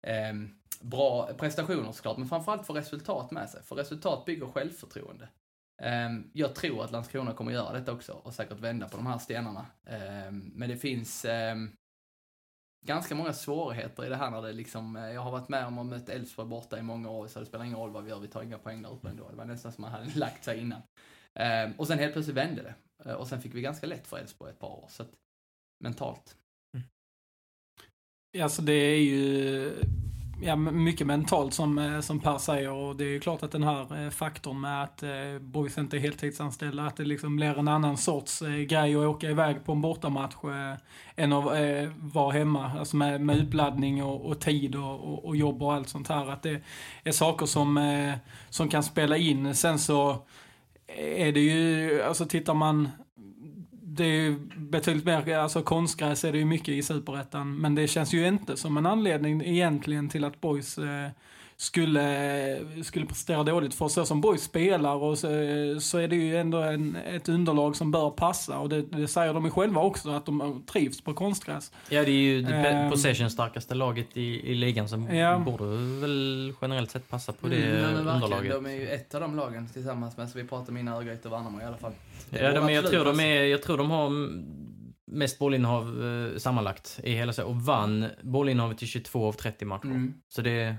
[0.07, 0.35] eh,
[0.81, 3.62] bra prestationer såklart, men framförallt få resultat med sig.
[3.62, 5.29] För resultat bygger självförtroende.
[5.79, 9.19] Ehm, jag tror att Landskrona kommer göra detta också och säkert vända på de här
[9.19, 9.67] stenarna.
[9.87, 11.71] Ehm, men det finns ehm,
[12.87, 15.79] ganska många svårigheter i det här när det liksom, eh, jag har varit med om
[15.79, 18.21] att möta Elfsborg borta i många år, så det spelar ingen roll vad vi gör,
[18.21, 19.31] vi tar inga poäng där uppe ändå.
[19.31, 20.83] Det var nästan som man hade lagt sig innan.
[21.77, 22.75] och sen helt plötsligt vände det.
[23.05, 25.11] Eh, och sen fick vi ganska lätt för Elfsborg ett par år, så att
[25.85, 26.37] mentalt.
[26.77, 26.88] Mm.
[28.45, 29.73] Alltså det är ju
[30.40, 33.62] ja, mycket mentalt som, eh, som Per säger och det är ju klart att den
[33.62, 37.68] här eh, faktorn med att eh, boys inte är heltidsanställda, att det liksom blir en
[37.68, 40.74] annan sorts eh, grej att åka iväg på en bortamatch eh,
[41.16, 45.37] än att eh, vara hemma, alltså med, med uppladdning och, och tid och, och, och,
[45.37, 46.31] jobb och allt sånt här.
[46.31, 46.62] Att det
[47.05, 48.14] är saker som, eh,
[48.51, 49.55] som kan spela in.
[49.55, 50.11] Sen så
[50.87, 52.88] eh, är det ju, alltså tittar man
[53.98, 57.56] det är ju betydligt mer, alltså konstgräs är det ju mycket i superettan.
[57.56, 61.11] Men det känns ju inte som en anledning egentligen till att boys eh,
[61.61, 63.75] skulle, skulle prestera dåligt.
[63.75, 65.29] För så som boys spelar och så,
[65.81, 68.59] så är det ju ändå en, ett underlag som bör passa.
[68.59, 71.73] Och det, det säger de ju själva också, att de trivs på konstgräs.
[71.88, 75.38] Ja, det är ju det um, possession-starkaste laget i, i ligan som ja.
[75.38, 75.64] borde
[76.01, 78.53] väl generellt sett passa på det mm, underlaget.
[78.53, 81.35] De är ju ett av de lagen tillsammans med, så vi pratar mina Örgryte och
[81.35, 81.92] Värnamo i alla fall.
[82.31, 84.11] ja, de, jag, tror de är, jag tror de har
[85.07, 89.85] mest bollinnehav eh, sammanlagt i hela och vann bollinnehavet i 22 av 30 matcher.
[89.85, 90.14] Mm.
[90.29, 90.77] Så det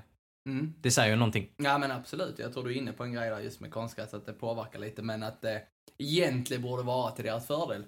[0.52, 0.74] Mm.
[0.82, 1.50] Det säger ju någonting.
[1.58, 4.14] Ja men absolut, jag tror du är inne på en grej där just med konstgräs,
[4.14, 5.62] att det påverkar lite, men att det
[5.98, 7.86] egentligen borde vara till deras fördel.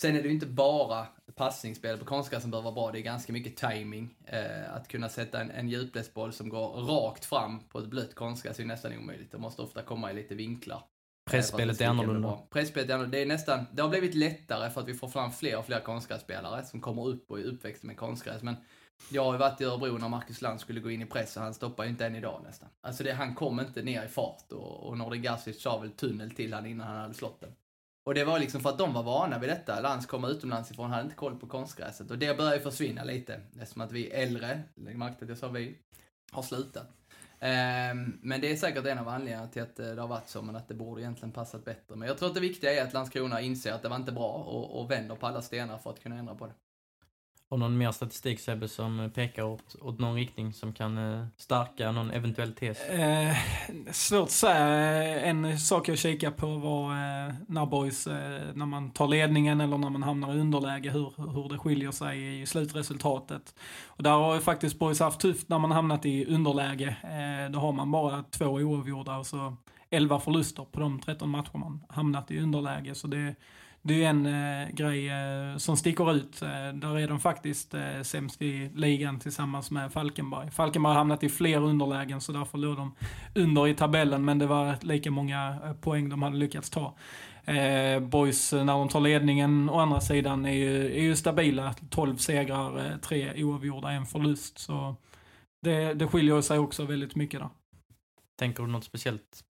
[0.00, 3.02] Sen är det ju inte bara passningsspel på konstgräs som behöver vara bra, det är
[3.02, 4.16] ganska mycket timing.
[4.24, 8.60] Eh, att kunna sätta en, en djupledsboll som går rakt fram på ett blött konstgräs
[8.60, 9.32] är nästan omöjligt.
[9.32, 10.82] Det måste ofta komma i lite vinklar.
[11.30, 12.38] Pressspelet är annorlunda.
[12.50, 13.16] Pressspelet är annorlunda.
[13.16, 15.80] Det är nästan, det har blivit lättare för att vi får fram fler och fler
[15.80, 18.42] konstgrässpelare som kommer upp och är uppväxta med konstgräs.
[18.42, 18.56] Men
[19.10, 21.42] jag har ju varit i Örebro när Marcus Land skulle gå in i press och
[21.42, 22.68] han stoppar ju inte än idag nästan.
[22.80, 26.30] Alltså det, han kom inte ner i fart och, och Nordin Gazic sa väl tunnel
[26.30, 27.50] till han innan han hade slått den.
[28.06, 29.80] Och det var liksom för att de var vana vid detta.
[29.80, 32.10] Lands kom utomlands ifrån, hade inte koll på konstgräset.
[32.10, 33.40] Och det börjar ju försvinna lite.
[33.60, 35.78] Eftersom att vi äldre, lägg märke till att jag sa vi,
[36.32, 36.86] har slutat.
[37.40, 40.42] Um, men det är säkert en av anledningarna till att eh, det har varit så,
[40.42, 41.96] men att det borde egentligen passat bättre.
[41.96, 44.32] Men jag tror att det viktiga är att Landskrona inser att det var inte bra
[44.32, 46.52] och, och vänder på alla stenar för att kunna ändra på det.
[47.50, 51.92] Har någon mer statistik Sebbe som pekar åt, åt någon riktning som kan eh, stärka
[51.92, 52.80] någon eventuell tes?
[52.88, 53.36] Eh,
[53.92, 55.20] svårt att säga.
[55.20, 59.78] En sak jag kikar på var eh, när boys, eh, när man tar ledningen eller
[59.78, 63.54] när man hamnar i underläge, hur, hur det skiljer sig i slutresultatet.
[63.86, 66.96] Och där har ju faktiskt boys haft tufft när man hamnat i underläge.
[67.02, 69.56] Eh, då har man bara två oavgjorda och så
[69.90, 72.94] 11 förluster på de 13 matcher man hamnat i underläge.
[72.94, 73.34] Så det
[73.86, 76.42] det är en eh, grej eh, som sticker ut.
[76.42, 80.50] Eh, där är de faktiskt eh, sämst i ligan tillsammans med Falkenberg.
[80.50, 82.94] Falkenberg har hamnat i fler underlägen så därför låg de
[83.34, 86.96] under i tabellen men det var lika många eh, poäng de hade lyckats ta.
[87.44, 91.74] Eh, boys eh, när de tar ledningen å andra sidan är ju, är ju stabila.
[91.90, 94.58] 12 segrar, eh, tre oavgjorda, en förlust.
[94.58, 94.96] Så
[95.62, 97.48] det, det skiljer sig också väldigt mycket där.
[98.38, 99.44] Tänker du något speciellt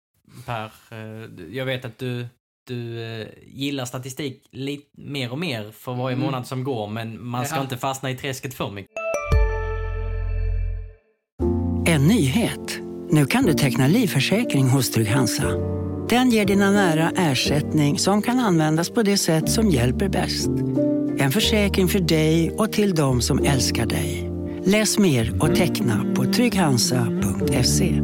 [0.45, 0.71] Per?
[0.91, 2.27] Eh, jag vet att du
[2.65, 6.25] du eh, gillar statistik lite mer och mer för varje mm.
[6.25, 7.61] månad som går, men man ska ja.
[7.61, 8.91] inte fastna i träsket för mycket.
[11.87, 12.79] En nyhet.
[13.09, 15.75] Nu kan du teckna livförsäkring hos Trygg-Hansa.
[16.09, 20.49] Den ger dina nära ersättning som kan användas på det sätt som hjälper bäst.
[21.17, 24.31] En försäkring för dig och till de som älskar dig.
[24.65, 28.01] Läs mer och teckna på trygghansa.se.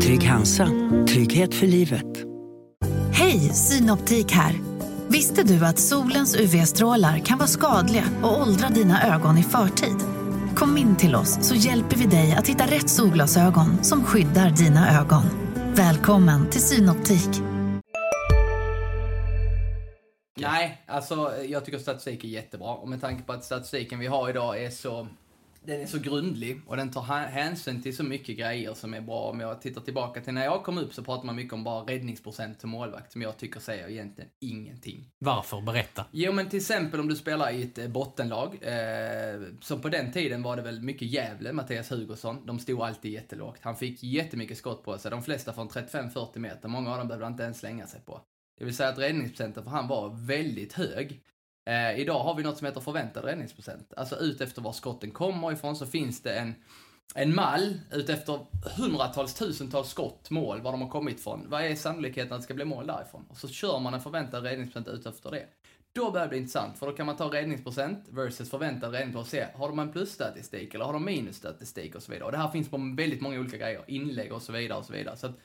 [0.00, 0.68] Trygg Hansa.
[1.08, 2.33] Trygghet för livet.
[3.34, 4.60] Hej, Synoptik här.
[5.08, 9.96] Visste du att solens UV-strålar kan vara skadliga och åldra dina ögon i förtid?
[10.56, 15.00] Kom in till oss så hjälper vi dig att hitta rätt solglasögon som skyddar dina
[15.00, 15.22] ögon.
[15.74, 17.28] Välkommen till Synoptik.
[20.36, 22.74] Nej, alltså jag tycker statistik är jättebra.
[22.74, 25.08] Och med tanke på att statistiken vi har idag är så
[25.66, 29.30] den är så grundlig och den tar hänsyn till så mycket grejer som är bra.
[29.30, 31.84] Om jag tittar tillbaka till när jag kom upp så pratar man mycket om bara
[31.84, 35.10] räddningsprocent som målvakt, som jag tycker säger egentligen ingenting.
[35.18, 35.60] Varför?
[35.60, 36.04] Berätta.
[36.10, 40.12] Jo, men till exempel om du spelar i ett eh, bottenlag, eh, som på den
[40.12, 42.46] tiden var det väl mycket Gävle, Mattias Hugosson.
[42.46, 43.60] De stod alltid jättelågt.
[43.62, 46.68] Han fick jättemycket skott på sig, de flesta från 35-40 meter.
[46.68, 48.20] Många av dem behövde han inte ens slänga sig på.
[48.58, 51.20] Det vill säga att räddningsprocenten för han var väldigt hög.
[51.64, 53.92] Eh, idag har vi något som heter förväntad räddningsprocent.
[53.96, 56.54] Alltså ut efter var skotten kommer ifrån så finns det en,
[57.14, 58.46] en mall ut efter
[58.76, 61.46] hundratals, tusentals skott, mål, var de har kommit ifrån.
[61.48, 63.26] Vad är sannolikheten att det ska bli mål därifrån?
[63.28, 65.46] Och så kör man en förväntad räddningsprocent ut efter det.
[65.92, 69.52] Då börjar det bli intressant, för då kan man ta räddningsprocent versus förväntad räddningsprocent och
[69.54, 72.26] se, har de en plusstatistik eller har de minusstatistik och så vidare.
[72.26, 74.92] Och det här finns på väldigt många olika grejer, inlägg och så vidare och så
[74.92, 75.16] vidare.
[75.16, 75.38] Så att,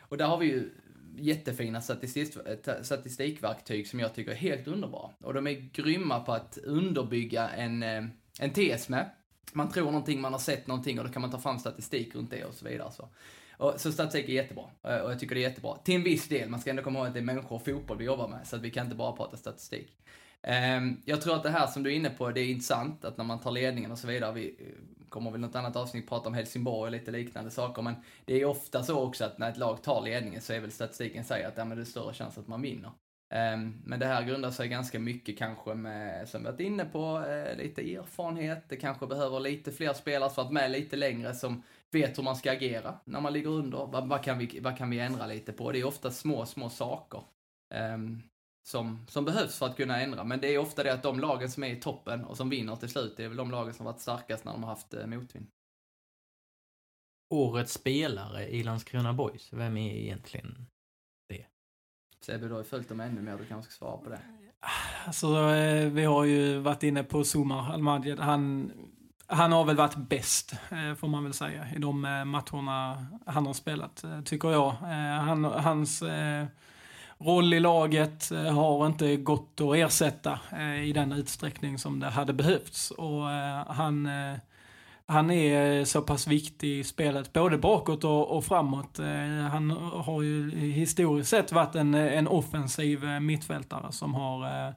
[0.00, 0.70] och där har vi ju
[1.16, 5.10] jättefina statistik, eh, statistikverktyg som jag tycker är helt underbara.
[5.20, 8.04] Och de är grymma på att underbygga en, eh,
[8.40, 9.10] en tes med.
[9.52, 12.30] Man tror någonting, man har sett någonting och då kan man ta fram statistik runt
[12.30, 12.92] det och så vidare.
[12.92, 13.08] Så,
[13.56, 15.76] och, så statistik är jättebra eh, och jag tycker det är jättebra.
[15.84, 17.98] Till en viss del, man ska ändå komma ihåg att det är människor och fotboll
[17.98, 19.96] vi jobbar med så att vi kan inte bara prata statistik.
[20.42, 23.16] Ehm, jag tror att det här som du är inne på, det är intressant att
[23.16, 24.54] när man tar ledningen och så vidare, vi
[25.12, 27.94] kommer väl något annat avsnitt prata om Helsingborg och lite liknande saker, men
[28.24, 31.24] det är ofta så också att när ett lag tar ledningen så är väl statistiken
[31.24, 32.90] säger att ja, men det är större chans att man vinner.
[33.34, 37.24] Ehm, men det här grundar sig ganska mycket kanske med, som vi varit inne på,
[37.28, 38.68] eh, lite erfarenhet.
[38.68, 42.36] Det kanske behöver lite fler spelare som varit med lite längre som vet hur man
[42.36, 43.86] ska agera när man ligger under.
[43.86, 45.72] Vad, vad, kan, vi, vad kan vi ändra lite på?
[45.72, 47.22] Det är ofta små, små saker.
[47.94, 48.22] Um,
[48.62, 50.24] som, som behövs för att kunna ändra.
[50.24, 52.76] Men det är ofta det att de lagen som är i toppen och som vinner
[52.76, 55.06] till slut, det är väl de lagen som varit starkast när de har haft eh,
[55.06, 55.46] motvind.
[57.30, 60.66] Årets spelare i Landskrona Boys, vem är egentligen
[61.28, 61.46] det?
[62.20, 64.20] Sebbe, du har ju följt dem ännu mer, du kanske ska svara på det.
[65.06, 68.18] Alltså, eh, vi har ju varit inne på Zuma Almadjed.
[68.18, 68.72] Han,
[69.26, 73.52] han har väl varit bäst, eh, får man väl säga, i de matcherna han har
[73.52, 74.70] spelat, tycker jag.
[74.70, 76.02] Han, hans
[77.22, 82.06] roll i laget eh, har inte gått att ersätta eh, i den utsträckning som det
[82.06, 82.90] hade behövts.
[82.90, 84.08] Och eh, han,
[85.06, 88.98] han är så pass viktig i spelet, både bakåt och, och framåt.
[89.50, 94.72] Han har ju historiskt sett varit en, en offensiv mittfältare som har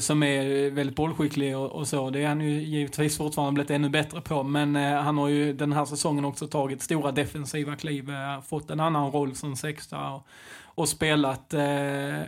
[0.00, 2.10] som är väldigt bollskicklig och, och, så.
[2.10, 4.42] Det är han ju givetvis fortfarande blivit ännu bättre på.
[4.42, 8.70] Men eh, han har ju den här säsongen också tagit stora defensiva kliv, eh, fått
[8.70, 10.26] en annan roll som sexa och,
[10.80, 12.20] och spelat eh,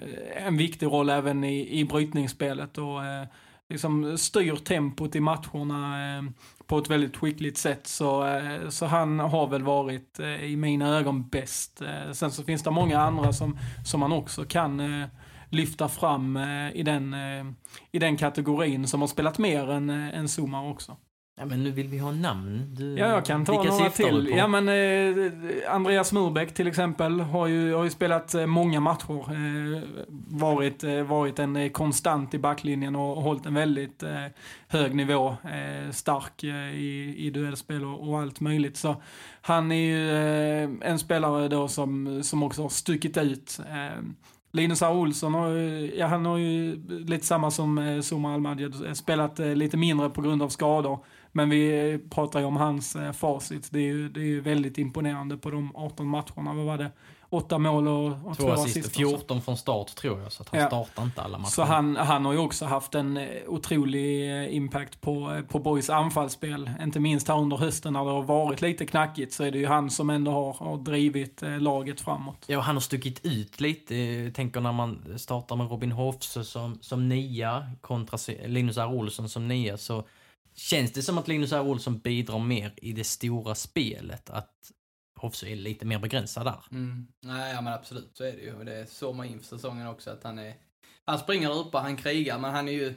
[0.46, 3.26] en viktig roll även i, i brytningsspelet och eh,
[3.68, 6.22] liksom styr tempot i matcherna eh,
[6.66, 7.86] på ett väldigt skickligt sätt.
[7.86, 11.82] Så, eh, så han har väl varit eh, i mina ögon bäst.
[11.82, 15.08] Eh, sen så finns det många andra som, som man också kan eh,
[15.48, 17.44] lyfta fram eh, i, den, eh,
[17.92, 20.96] i den kategorin som har spelat mer än, än Zuma också.
[21.36, 22.74] Ja, men nu vill vi ha namn.
[22.74, 24.32] Du, ja, jag kan ta några till.
[24.36, 29.32] Ja, men eh, Andreas Murbeck till exempel har ju, har ju spelat eh, många matcher.
[29.32, 29.82] Eh,
[30.28, 34.26] varit, eh, varit en eh, konstant i backlinjen och hållit en väldigt eh,
[34.68, 35.36] hög nivå.
[35.90, 38.76] stark i, i duellspel och, och, allt möjligt.
[38.76, 39.02] Så
[39.40, 40.10] han är ju
[40.82, 43.60] en spelare då som, som också har stuckit ut.
[44.54, 44.92] Linus A.
[44.92, 45.50] Olsson har,
[45.96, 50.42] ja, han har ju lite samma som eh, Zuma Almadjed, spelat lite mindre på grund
[50.42, 51.04] av skador.
[51.32, 53.68] Men vi pratar ju om hans eh, facit.
[53.72, 56.52] Det är ju, det är ju väldigt imponerande på de 18 matcherna.
[56.54, 56.90] Vad var det?
[57.28, 58.96] Åtta mål och, och två assist.
[58.96, 60.66] 14 från start tror jag, så att han ja.
[60.66, 61.50] startar inte alla matcher.
[61.50, 65.90] Så han, han har ju också haft en eh, otrolig eh, impact på, på Boys
[65.90, 66.70] anfallsspel.
[66.82, 69.66] Inte minst här under hösten när det har varit lite knackigt så är det ju
[69.66, 72.44] han som ändå har, har drivit laget framåt.
[72.46, 73.96] Ja, han har stuckit ut lite.
[73.96, 78.86] Jag tänker när man startar med Robin Hofse som, som nia kontra Linus R.
[78.86, 80.04] Olsson som nia så
[80.54, 81.60] Känns det som att Linus R.
[81.60, 84.30] Olsson bidrar mer i det stora spelet?
[84.30, 84.72] Att
[85.16, 86.64] Hofsö är lite mer begränsad där?
[86.70, 87.06] Mm.
[87.20, 88.64] Nej, ja, men absolut, så är det ju.
[88.64, 90.54] Det såg man inför säsongen också att han är...
[91.04, 92.94] Han springer där uppe, han krigar, men han är ju...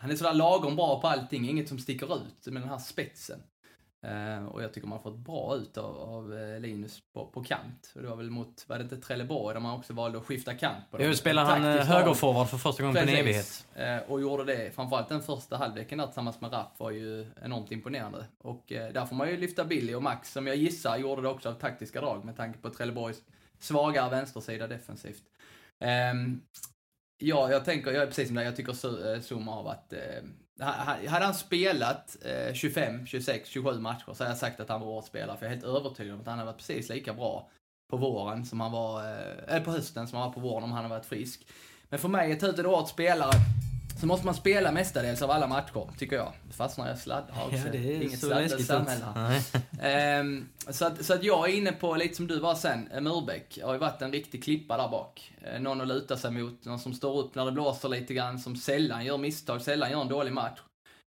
[0.00, 3.42] Han är sådär lagom bra på allting, inget som sticker ut med den här spetsen.
[4.04, 7.44] Uh, och jag tycker man har fått bra ut av, av eh, Linus på, på,
[7.44, 7.92] kant.
[7.94, 10.54] Och det var väl mot, var det inte Trelleborg, där man också valde att skifta
[10.54, 11.02] kant på.
[11.02, 13.10] Jo, spelar han eh, högerforward för första gången Precis.
[13.10, 13.18] på
[13.80, 14.08] en evighet.
[14.08, 18.26] Och gjorde det, framförallt den första halvleken där tillsammans med Rapp var ju enormt imponerande.
[18.38, 21.48] Och där får man ju lyfta Billy och Max, som jag gissar gjorde det också
[21.48, 23.22] av taktiska drag med tanke på Trelleborgs
[23.58, 25.22] svagare vänstersida defensivt.
[26.12, 26.42] Um,
[27.18, 29.92] ja, jag tänker, jag är precis som dig, jag tycker Zuma har varit
[30.60, 32.16] hade han spelat
[32.54, 35.36] 25, 26, 27 matcher så hade jag sagt att han var årets spelare.
[35.36, 37.50] För jag är helt övertygad om att han hade varit precis lika bra
[37.90, 40.72] på våren som han var, eh, eller på hösten som han var på våren om
[40.72, 41.46] han hade varit frisk.
[41.88, 43.32] Men för mig, att ta ut en årets spelare,
[44.00, 46.32] så måste man spela mestadels av alla matcher, tycker jag.
[46.50, 47.56] Fastnar jag sladdar också.
[47.56, 49.04] Ja, det är Inget sladdlöst samhälle.
[49.82, 53.00] Ehm, så, att, så att jag är inne på, lite som du var sen, eh,
[53.00, 53.58] Murbeck.
[53.62, 55.32] har ju varit en riktig klippa där bak.
[55.42, 58.38] Eh, någon att luta sig mot, någon som står upp när det blåser lite grann,
[58.38, 60.60] som sällan gör misstag, sällan gör en dålig match.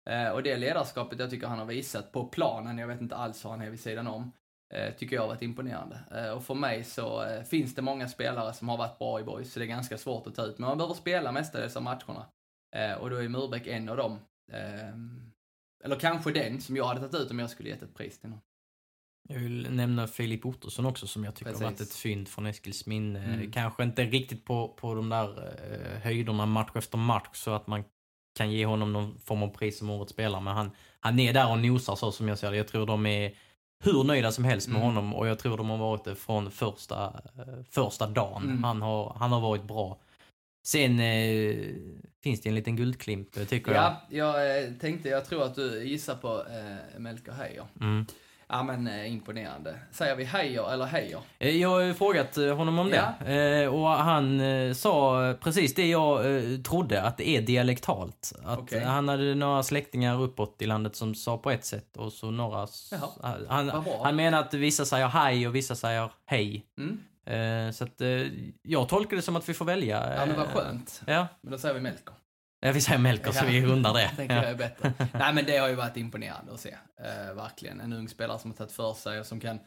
[0.10, 3.46] Eh, och det ledarskapet jag tycker han har visat på planen, jag vet inte alls
[3.46, 4.32] hur han är vid sidan om,
[4.74, 6.00] eh, tycker jag har varit imponerande.
[6.36, 9.60] Och för mig så finns det många spelare som har varit bra i boys, så
[9.60, 10.60] det är ganska svårt att ta ut.
[10.60, 12.26] Men man behöver spela mestadels av matcherna.
[12.76, 14.20] Eh, och då är Murbeck en av dem.
[14.52, 15.32] Ehm,
[15.84, 18.30] eller kanske den som jag hade tagit ut om jag skulle gett ett pris till
[18.30, 18.40] någon.
[19.30, 21.64] Jag vill nämna Filip Ottosson också som jag tycker Precis.
[21.64, 23.24] har varit ett fynd från Eskils minne.
[23.24, 23.52] Mm.
[23.52, 27.84] Kanske inte riktigt på, på de där eh, höjderna match efter match så att man
[28.38, 30.42] kan ge honom någon form av pris som årets spelare.
[30.42, 32.58] Men han, han är där och nosar så som jag ser det.
[32.58, 33.36] Jag tror de är
[33.84, 34.88] hur nöjda som helst med Mm.
[34.88, 38.44] honom och jag tror de har varit det från första, eh, första dagen.
[38.44, 38.64] Mm.
[38.64, 40.00] Han, har, han har varit bra.
[40.68, 41.66] Sen eh,
[42.26, 43.84] finns det en liten guldklimp eh, tycker jag.
[43.84, 47.64] Ja, jag eh, tänkte, jag tror att du gissar på eh, Melker Heijer.
[47.82, 48.06] Mm.
[48.48, 49.76] Ja men eh, imponerande.
[49.92, 51.20] Säger vi Heijer eller Heijer?
[51.38, 53.14] Jag har ju frågat honom om Ja.
[53.26, 53.64] det.
[53.64, 58.34] Eh, och han eh, sa precis det jag eh, trodde, att det är dialektalt.
[58.44, 62.14] Att eh, han hade några släktingar uppåt i landet som sa på ett sätt och
[62.14, 62.68] så några...
[62.92, 64.02] Jaha, han, bra.
[64.04, 66.66] han menar att vissa säger hej och vissa säger hej.
[66.78, 67.00] Mm.
[67.26, 68.08] Eh, så att eh,
[68.62, 70.16] jag tolkar det som att vi får välja.
[70.18, 71.02] Ja men vad eh, skönt.
[71.08, 72.14] Ja, Men då säger vi Melker.
[72.60, 73.50] Ja, vi säger Melker så Ja.
[73.50, 74.10] vi rundar det.
[74.16, 74.94] tänker jag är bättre.
[75.14, 76.76] Nej men det har ju varit imponerande att se.
[77.36, 77.82] Verkligen.
[77.82, 79.60] En ung spelare som har tagit för sig och som kan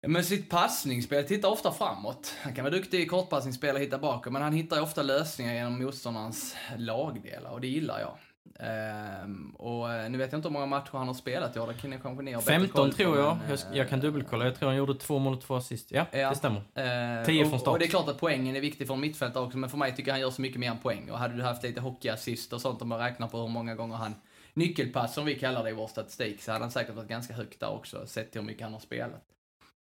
[0.00, 2.34] Ja, men sitt passningsspel tittar ofta framåt.
[2.42, 5.78] Han kan vara duktig i kortpassningsspel och hitta bakåt, men han hittar ofta lösningar genom
[5.82, 8.18] motståndarens lagdelar och det gillar jag.
[8.60, 11.66] Ehm, och eh, nu vet jag inte hur många matcher han har spelat i år,
[11.66, 13.36] det kan jag kanske ni ha bättre 15 koll på, tror jag.
[13.48, 13.76] men, jag.
[13.76, 14.44] Jag kan eh, dubbelkolla.
[14.44, 15.90] Jag tror han gjorde två mål och två assist.
[15.90, 16.30] Ja, Ja.
[16.30, 16.58] det stämmer.
[16.58, 17.72] Eh, 10 från och, start.
[17.72, 19.96] och det är klart att poängen är viktig för en mittfältare också, men för mig
[19.96, 21.10] tycker jag han gör så mycket mer än poäng.
[21.10, 23.96] Och hade du haft lite hockeyassist och sånt, om man räknar på hur många gånger
[23.96, 24.14] han
[24.54, 27.60] nyckelpass, som vi kallar det i vår statistik, så hade han säkert varit ganska högt
[27.60, 29.24] där också, sett till hur mycket han har spelat.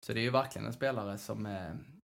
[0.06, 1.52] Så det är ju verkligen en spelare som eh,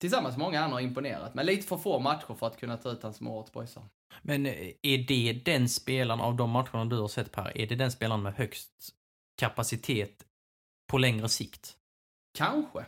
[0.00, 1.34] tillsammans med många andra har imponerat.
[1.34, 3.84] Men lite för få matcher för att kunna ta ut hans som årets boysare.
[4.22, 7.74] Men eh, är det den spelaren av de matcherna du har sett Per, är det
[7.74, 8.94] den spelaren med högst
[9.36, 10.26] kapacitet
[10.90, 11.76] på längre sikt?
[12.38, 12.80] Kanske.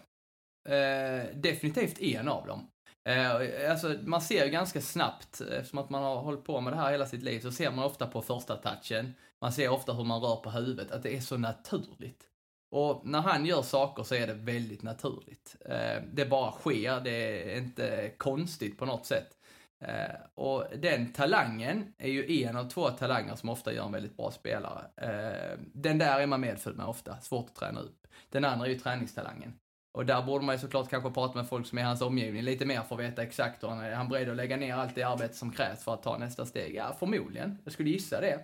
[0.69, 2.69] Eh, definitivt en av dem.
[3.09, 6.73] Eh, alltså, man ser ju ganska snabbt, eh, eftersom att man har hållit på med
[6.73, 9.93] det här hela sitt liv, så ser man ofta på första touchen, man ser ofta
[9.93, 12.29] hur man rör på huvudet, att det är så naturligt.
[12.71, 15.57] Och när han gör saker så är det väldigt naturligt.
[15.65, 19.39] Eh, det bara sker, det är inte konstigt på något sätt.
[19.83, 24.17] Eh, och den talangen är ju en av två talanger som ofta gör en väldigt
[24.17, 24.85] bra spelare.
[24.97, 28.07] Eh, den där är man medfödd med ofta, svårt att träna upp.
[28.29, 29.55] Den andra är ju träningstalangen.
[29.93, 32.43] Och där borde man ju såklart kanske prata med folk som är i hans omgivning
[32.43, 33.91] lite mer för att veta exakt hur han är.
[33.91, 36.47] Är han beredd att lägga ner allt det arbete som krävs för att ta nästa
[36.47, 36.75] steg?
[36.75, 37.59] Ja, förmodligen.
[37.65, 38.41] Jag skulle gissa det.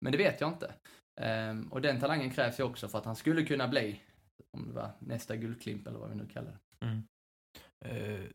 [0.00, 0.74] Men det vet jag inte.
[1.20, 4.00] Eh, och den talangen krävs ju också för att han skulle kunna bli,
[4.52, 6.86] om det var nästa guldklimp eller vad vi nu kallar det.
[6.86, 7.02] Mm.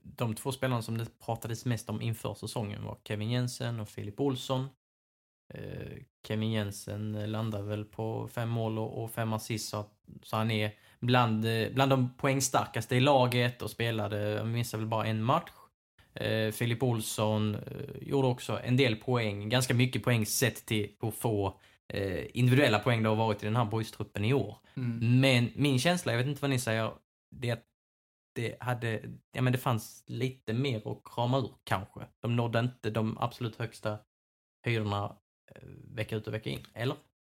[0.01, 4.19] De två spelarna som det pratades mest om inför säsongen var Kevin Jensen och Filip
[4.19, 4.67] Olsson.
[5.53, 9.85] Eh, Kevin Jensen landar väl på fem mål och fem assist så,
[10.31, 15.05] han är bland, eh, bland de poängstarkaste i laget och spelade, jag missar väl bara
[15.05, 15.51] en match.
[16.13, 17.61] Eh, Filip Olsson eh,
[18.01, 21.59] gjorde också en del poäng, ganska mycket poäng sett till hur få
[21.93, 24.57] eh, individuella poäng det har varit i den här boys-truppen i år.
[24.77, 25.19] Mm.
[25.19, 26.91] Men min känsla, jag vet inte vad ni säger,
[27.35, 27.65] det är att
[28.35, 31.99] det hade, ja men det fanns lite mer att krama ur kanske.
[32.21, 33.97] De nådde inte de absolut högsta
[34.65, 35.15] hyrorna
[35.55, 36.95] eh, vecka ut och vecka in, eller?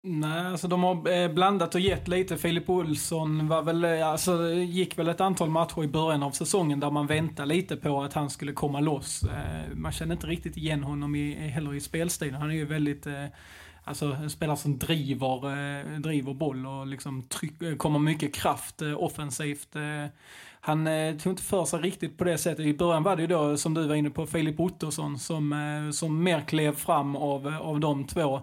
[0.07, 2.37] Nej, alltså de har eh, blandat och gett lite.
[2.37, 6.79] Filip Olsson var väl, eh, alltså, gick väl ett antal matcher i början av säsongen
[6.79, 9.25] där man väntade lite på att han skulle komma loss.
[9.73, 12.41] Man kände inte riktigt igen honom i, heller i spelstilen.
[12.41, 13.07] Han är ju väldigt,
[13.83, 19.75] alltså en spelare som driver, driver boll och liksom tryck, kommer mycket kraft offensivt.
[20.65, 22.65] Han eh, tog inte för sig riktigt på det sättet.
[22.65, 25.91] I början var det ju då, som du var inne på, Filip Ottosson som, eh,
[25.91, 28.41] som mer klev fram av, eh, av de två.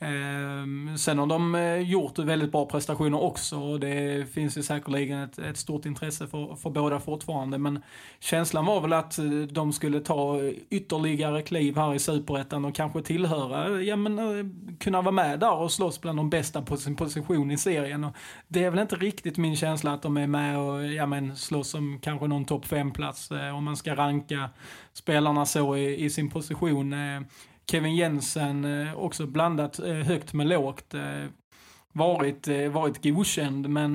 [0.00, 5.18] Ehm, sen har de eh, gjort väldigt bra prestationer också och det finns ju säkerligen
[5.18, 7.58] ett, ett stort intresse för, för båda fortfarande.
[7.58, 7.82] Men
[8.20, 10.40] känslan var väl att eh, de skulle ta
[10.70, 14.46] ytterligare kliv här i Superettan och kanske tillhöra, ja men eh,
[14.80, 18.04] kunna vara med där och slåss bland de bästa på sin position i serien.
[18.04, 18.12] Och
[18.48, 21.74] det är väl inte riktigt min känsla att de är med och ja, men slåss
[21.74, 24.50] om kanske någon topp 5-plats eh, om man ska ranka
[24.92, 26.92] spelarna så i, i sin position.
[26.92, 27.20] Eh,
[27.70, 30.94] Kevin Jensen eh, också blandat eh, högt med lågt.
[30.94, 31.24] Eh,
[31.92, 33.94] varit, varit godkänd men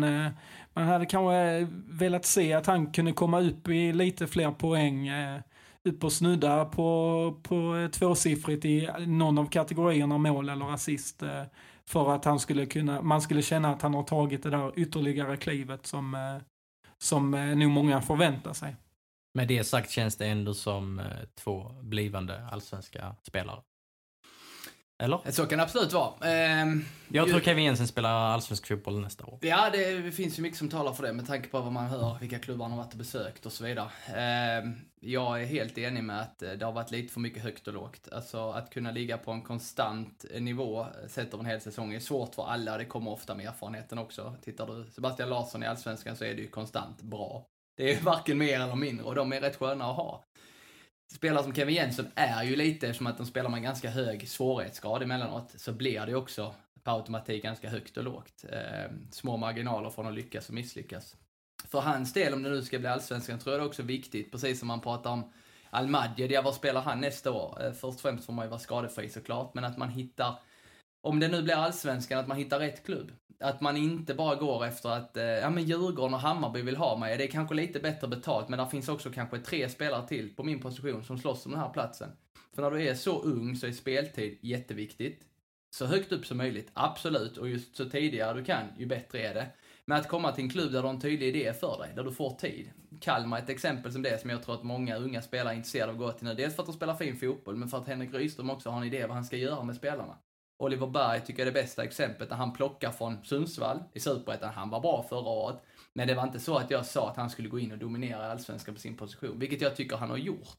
[0.74, 5.10] man hade kanske velat se att han kunde komma upp i lite fler poäng.
[5.84, 11.24] Upp och snudda på, på tvåsiffrigt i någon av kategorierna mål eller assist.
[11.86, 15.38] För att han skulle kunna, man skulle känna att han har tagit det där ytterligare
[15.38, 16.40] klivet som,
[16.98, 18.76] som nog många förväntar sig.
[19.34, 21.02] Med det sagt känns det ändå som
[21.36, 23.62] två blivande allsvenska spelare.
[25.04, 25.32] Eller?
[25.32, 26.30] Så kan det absolut vara.
[26.32, 29.40] Ehm, jag tror Kevin Jensen spelar allsvensk fotboll nästa år.
[29.42, 32.18] Ja, det finns ju mycket som talar för det med tanke på vad man hör,
[32.20, 33.90] vilka klubbar han har varit och besökt och så vidare.
[34.16, 37.74] Ehm, jag är helt enig med att det har varit lite för mycket högt och
[37.74, 38.08] lågt.
[38.12, 42.36] Alltså att kunna ligga på en konstant nivå sett över en hel säsong är svårt
[42.36, 42.78] för alla.
[42.78, 44.36] Det kommer ofta med erfarenheten också.
[44.42, 47.46] Tittar du Sebastian Larsson i Allsvenskan så är det ju konstant bra.
[47.76, 50.24] Det är varken mer eller mindre och de är rätt sköna att ha
[51.14, 55.04] spelare som Kevin Jensen är ju lite, eftersom att de spelar med ganska hög svårighetsgrad
[55.04, 58.46] emellanåt, så blir det också per automatik ganska högt och lågt.
[58.50, 61.16] Eh, små marginaler från att lyckas och misslyckas.
[61.68, 64.32] För hans del, om det nu ska bli allsvenskan, tror jag det är också viktigt,
[64.32, 65.32] precis som man pratar om
[65.70, 67.66] Almadje, vad spelar han nästa år?
[67.66, 70.40] Eh, först och främst får man ju vara skadefri såklart, men att man hittar
[71.04, 73.12] om det nu blir allsvenskan, att man hittar rätt klubb.
[73.40, 76.98] Att man inte bara går efter att, eh, ja men Djurgården och Hammarby vill ha
[76.98, 77.18] mig.
[77.18, 80.44] Det är kanske lite bättre betalt, men där finns också kanske tre spelare till på
[80.44, 82.10] min position som slåss om den här platsen.
[82.56, 85.22] För när du är så ung så är speltid jätteviktigt.
[85.76, 87.38] Så högt upp som möjligt, absolut.
[87.38, 89.48] Och just så tidigare du kan, ju bättre är det.
[89.86, 92.04] Men att komma till en klubb där du har en tydlig idé för dig, där
[92.04, 92.72] du får tid.
[93.02, 95.92] Kalmar är ett exempel som det, som jag tror att många unga spelare är intresserade
[95.92, 96.34] av att gå till nu.
[96.34, 98.88] Dels för att de spelar fin fotboll, men för att Henrik Rydström också har en
[98.88, 100.18] idé vad han ska göra med spelarna.
[100.64, 104.54] Oliver Berg tycker jag är det bästa exemplet när han plockar från Sundsvall i Superettan.
[104.54, 105.58] Han var bra förra året.
[105.94, 108.32] Men det var inte så att jag sa att han skulle gå in och dominera
[108.32, 110.58] allsvenskan på sin position, vilket jag tycker han har gjort.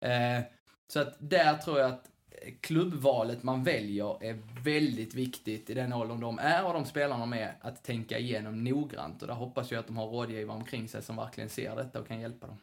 [0.00, 0.40] Eh,
[0.88, 2.10] så att där tror jag att
[2.60, 7.54] klubbvalet man väljer är väldigt viktigt i den åldern de är och de spelarna med
[7.60, 9.22] att tänka igenom noggrant.
[9.22, 12.08] Och där hoppas jag att de har rådgivare omkring sig som verkligen ser detta och
[12.08, 12.56] kan hjälpa dem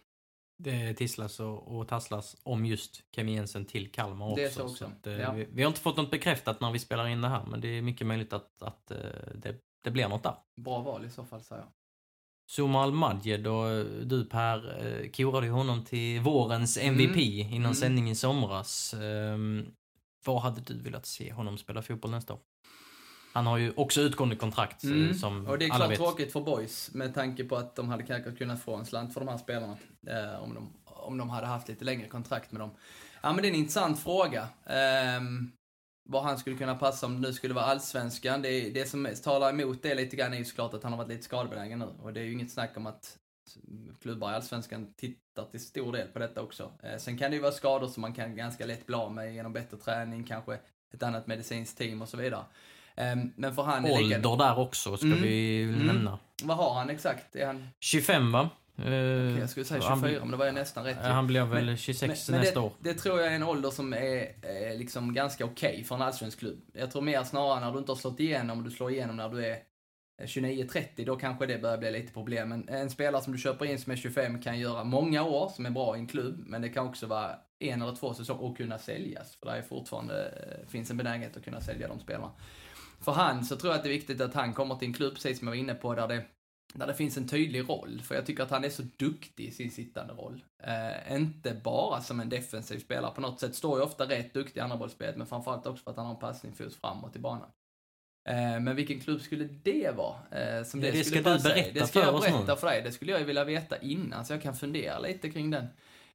[0.64, 4.36] det tisslas och, och tasslas om just Kevin Jensen till Kalmar också.
[4.36, 4.76] Det är så också.
[4.76, 5.32] Så att, eh, ja.
[5.32, 7.68] vi, vi, har inte fått något bekräftat när vi spelar in det här, men det
[7.68, 8.97] är mycket möjligt att, att eh,
[9.36, 10.36] det, det blir något där.
[10.61, 11.72] Bra val i så fall, säger jag.
[12.49, 17.53] Sumal Madjed och du Per eh, korade honom till vårens MVP mm.
[17.53, 17.74] innan mm.
[17.74, 18.93] sändning i somras.
[18.93, 19.76] Um,
[20.26, 22.39] vad hade du velat se honom spela fotboll nästa år?
[23.34, 25.13] Han har ju också utgående kontrakt mm.
[25.13, 28.31] som Och det är klart tråkigt för boys med tanke på att de hade kanske
[28.31, 29.77] kunnat få en slant för de här spelarna.
[30.07, 32.71] Eh, om, de, om de hade haft lite längre kontrakt med dem.
[33.21, 34.41] Ja men det är en intressant fråga.
[34.65, 35.21] Eh,
[36.09, 38.41] vad han skulle kunna passa om det nu skulle vara allsvenskan.
[38.41, 41.09] Det, det som talar emot det lite grann är ju såklart att han har varit
[41.09, 41.89] lite skadebenägen nu.
[42.01, 43.17] Och det är ju inget snack om att
[44.01, 46.71] klubbar i allsvenskan tittar till stor del på detta också.
[46.84, 49.34] Eh, sen kan det ju vara skador som man kan ganska lätt bli av med
[49.34, 50.59] genom bättre träning, kanske
[50.93, 52.45] ett annat medicinskt team och så vidare.
[52.96, 54.36] Ehm, men för han Ålder lika...
[54.36, 55.22] där också, ska mm.
[55.22, 55.88] vi mm.
[55.88, 56.20] nämna.
[56.44, 57.36] Vad har han exakt?
[57.36, 57.68] Är han...
[57.80, 58.50] 25 va?
[58.78, 60.20] Okay, jag skulle säga 24, blir...
[60.20, 60.98] men det var jag nästan rätt.
[61.02, 62.74] Han blir väl men, 26 men, nästa det, år.
[62.80, 64.00] Det tror jag är en ålder som är,
[64.41, 66.62] är liksom ganska okej okay för en allsvensk klubb.
[66.74, 69.46] Jag tror mer snarare när du inte har slått igenom, du slår igenom när du
[69.46, 69.58] är
[70.22, 72.50] 29-30, då kanske det börjar bli lite problem.
[72.50, 75.66] Men en spelare som du köper in som är 25 kan göra många år, som
[75.66, 78.58] är bra i en klubb, men det kan också vara en eller två säsonger och
[78.58, 79.36] kunna säljas.
[79.36, 82.32] För det är fortfarande eh, finns en benägenhet att kunna sälja de spelarna
[83.04, 85.14] för han så tror jag att det är viktigt att han kommer till en klubb,
[85.14, 86.26] precis som jag var inne på, där det,
[86.74, 88.01] där det finns en tydlig roll.
[88.04, 90.43] För jag tycker att han är så duktig i sin sittande roll.
[90.64, 94.60] Eh, inte bara som en defensiv spelare på något sätt, står ju ofta rätt duktig
[94.60, 97.49] i andra bollspelet, men framförallt också för att han har en passningsfot framåt i banan.
[98.30, 100.16] Eh, men vilken klubb skulle det vara?
[100.32, 101.72] Eh, som det, det ska du berätta?
[101.74, 102.82] Det ska jag berätta för dig.
[102.82, 105.68] Det skulle jag vilja veta innan, så jag kan fundera lite kring den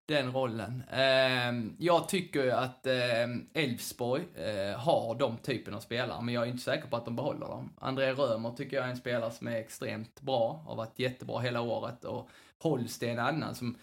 [0.08, 0.82] den rollen.
[0.92, 6.42] Eh, jag tycker ju att ehm, Elfsborg eh, har de typen av spelare, men jag
[6.44, 7.72] är inte säker på att de behåller dem.
[7.78, 11.60] André Römer tycker jag är en spelare som är extremt bra, har varit jättebra hela
[11.60, 12.28] året och
[12.58, 13.78] Holst är en annan som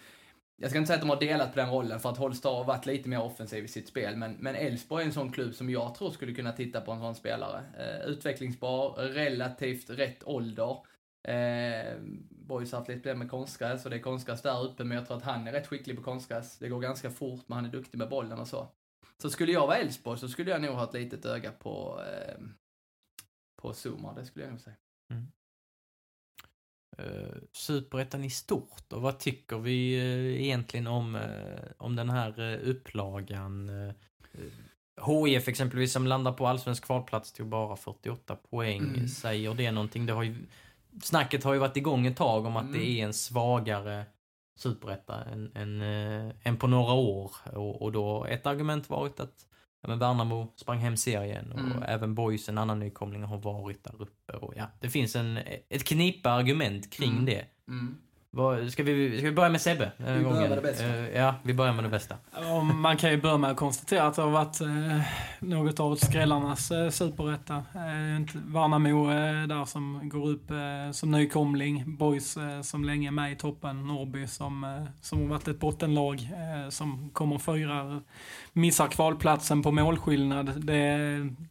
[0.56, 2.64] jag ska inte säga att de har delat på den rollen för att Holst har
[2.64, 5.94] varit lite mer offensiv i sitt spel, men Elfsborg är en sån klubb som jag
[5.94, 7.60] tror skulle kunna titta på en sån spelare.
[7.78, 10.76] Eh, utvecklingsbar, relativt rätt ålder.
[11.28, 11.94] Eh,
[12.46, 15.06] Boys har haft lite problem med konstgräs och det är konstgräs där uppe, men jag
[15.06, 16.58] tror att han är rätt skicklig på konstgräs.
[16.58, 18.68] Det går ganska fort, men han är duktig med bollen och så.
[19.22, 22.44] Så skulle jag vara Elfsborg så skulle jag nog ha ett litet öga på, eh,
[23.62, 24.76] på Zuma, det skulle jag nog säga.
[25.12, 25.26] Mm.
[26.98, 32.40] Uh, Superettan i stort och vad tycker vi uh, egentligen om, uh, om den här
[32.40, 33.68] uh, upplagan?
[33.68, 33.92] Uh,
[35.06, 38.82] HIF exempelvis som landar på allsvensk kvalplats tog bara 48 poäng.
[38.82, 39.08] Mm.
[39.08, 40.06] Säger det någonting?
[40.06, 40.36] Det har ju
[41.02, 42.72] snacket har ju varit igång ett tag om att mm.
[42.72, 44.04] det är en svagare
[44.56, 47.32] superetta än, än, äh, än på några år.
[47.52, 49.46] Och, och då ett argument varit att
[49.82, 51.82] ja, men Värnamo sprang hem serien och mm.
[51.82, 54.32] även Boys, en annan nykomling, har varit där uppe.
[54.32, 55.38] Och ja, det finns en,
[55.68, 57.24] ett knipa argument kring mm.
[57.24, 57.44] det.
[57.68, 57.96] Mm.
[58.70, 59.92] Ska, vi, ska vi börja med Sebbe?
[59.96, 60.48] Vi börjar gången?
[60.48, 60.84] med det bästa.
[60.84, 62.16] Eh, ja, vi börjar med det bästa.
[62.54, 65.00] Och man kan ju börja med att konstatera att det har varit eh,
[65.38, 67.64] något av skrällarnas eh, superetta.
[68.16, 69.06] Inte Värnamo
[69.46, 70.50] där som går upp
[70.92, 71.96] som nykomling.
[71.96, 73.86] Boys som länge är med i toppen.
[73.86, 76.28] Norrby som, som har varit ett bottenlag
[76.70, 78.00] som kommer fyra.
[78.56, 80.66] Missar kvalplatsen på målskillnad.
[80.66, 80.98] Det,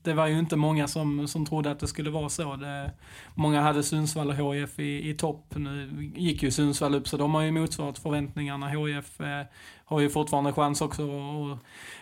[0.01, 2.55] det var ju inte många som, som trodde att det skulle vara så.
[2.55, 2.91] Det,
[3.35, 5.45] många hade Sundsvall och HIF i, i topp.
[5.55, 8.67] Nu gick ju Sundsvall upp så de har ju motsvarat förväntningarna.
[8.67, 9.45] HIF eh,
[9.85, 11.59] har ju fortfarande chans också att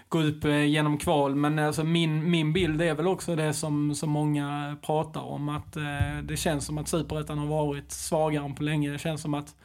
[0.10, 1.36] gå upp eh, genom kval.
[1.36, 5.49] Men alltså min, min bild är väl också det som, som många pratar om.
[5.49, 8.91] Att eh, det känns som att Superettan har varit svagare än på länge.
[8.91, 9.56] Det känns som att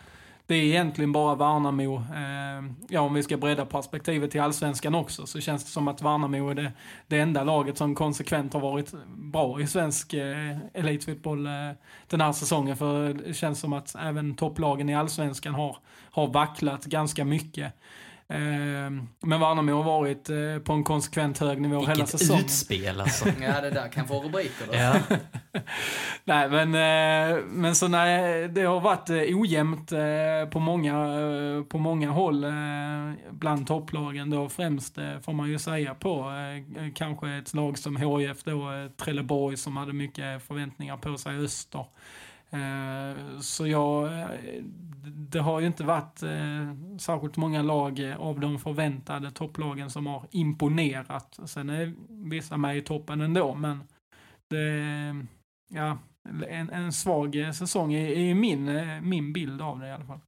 [0.49, 5.27] det är egentligen bara Värnamo, eh, ja om vi ska bredda perspektivet till Allsvenskan också,
[5.27, 6.73] så känns det som att Värnamo är det,
[7.07, 11.53] det enda laget som konsekvent har varit bra i svensk eh, elitfotboll eh,
[12.07, 12.77] den här säsongen.
[12.77, 15.77] För det känns som att även topplagen i Allsvenskan har,
[16.11, 17.73] har vacklat ganska mycket.
[18.31, 18.91] Eh,
[19.23, 22.45] men Värnamo har varit eh, på en konsekvent hög nivå hela Vilket säsongen.
[22.45, 23.29] utspel alltså.
[23.41, 24.75] Ja, det där kan få rubriker då.
[24.75, 24.95] ja.
[26.25, 29.93] Nej, men, eh, men så nej, det har varit eh, ojämnt
[30.51, 30.95] på många,
[31.69, 32.47] på många håll
[33.31, 36.33] bland topplagen då främst får man ju säga på
[36.95, 41.85] kanske ett lag som HIF då, Trelleborg som hade mycket förväntningar på sig Öster.
[42.51, 44.63] Eh, så jag, eh,
[45.05, 50.27] det har ju inte varit eh, särskilt många lag av de förväntade topplagen som har
[50.31, 51.39] imponerat.
[51.47, 51.95] Sen är
[52.31, 53.83] vissa med i toppen ändå, men
[54.51, 55.27] det,
[55.69, 55.99] ja,
[56.49, 58.71] en, en svag säsong är, min,
[59.09, 60.21] min bild av det i alla fall.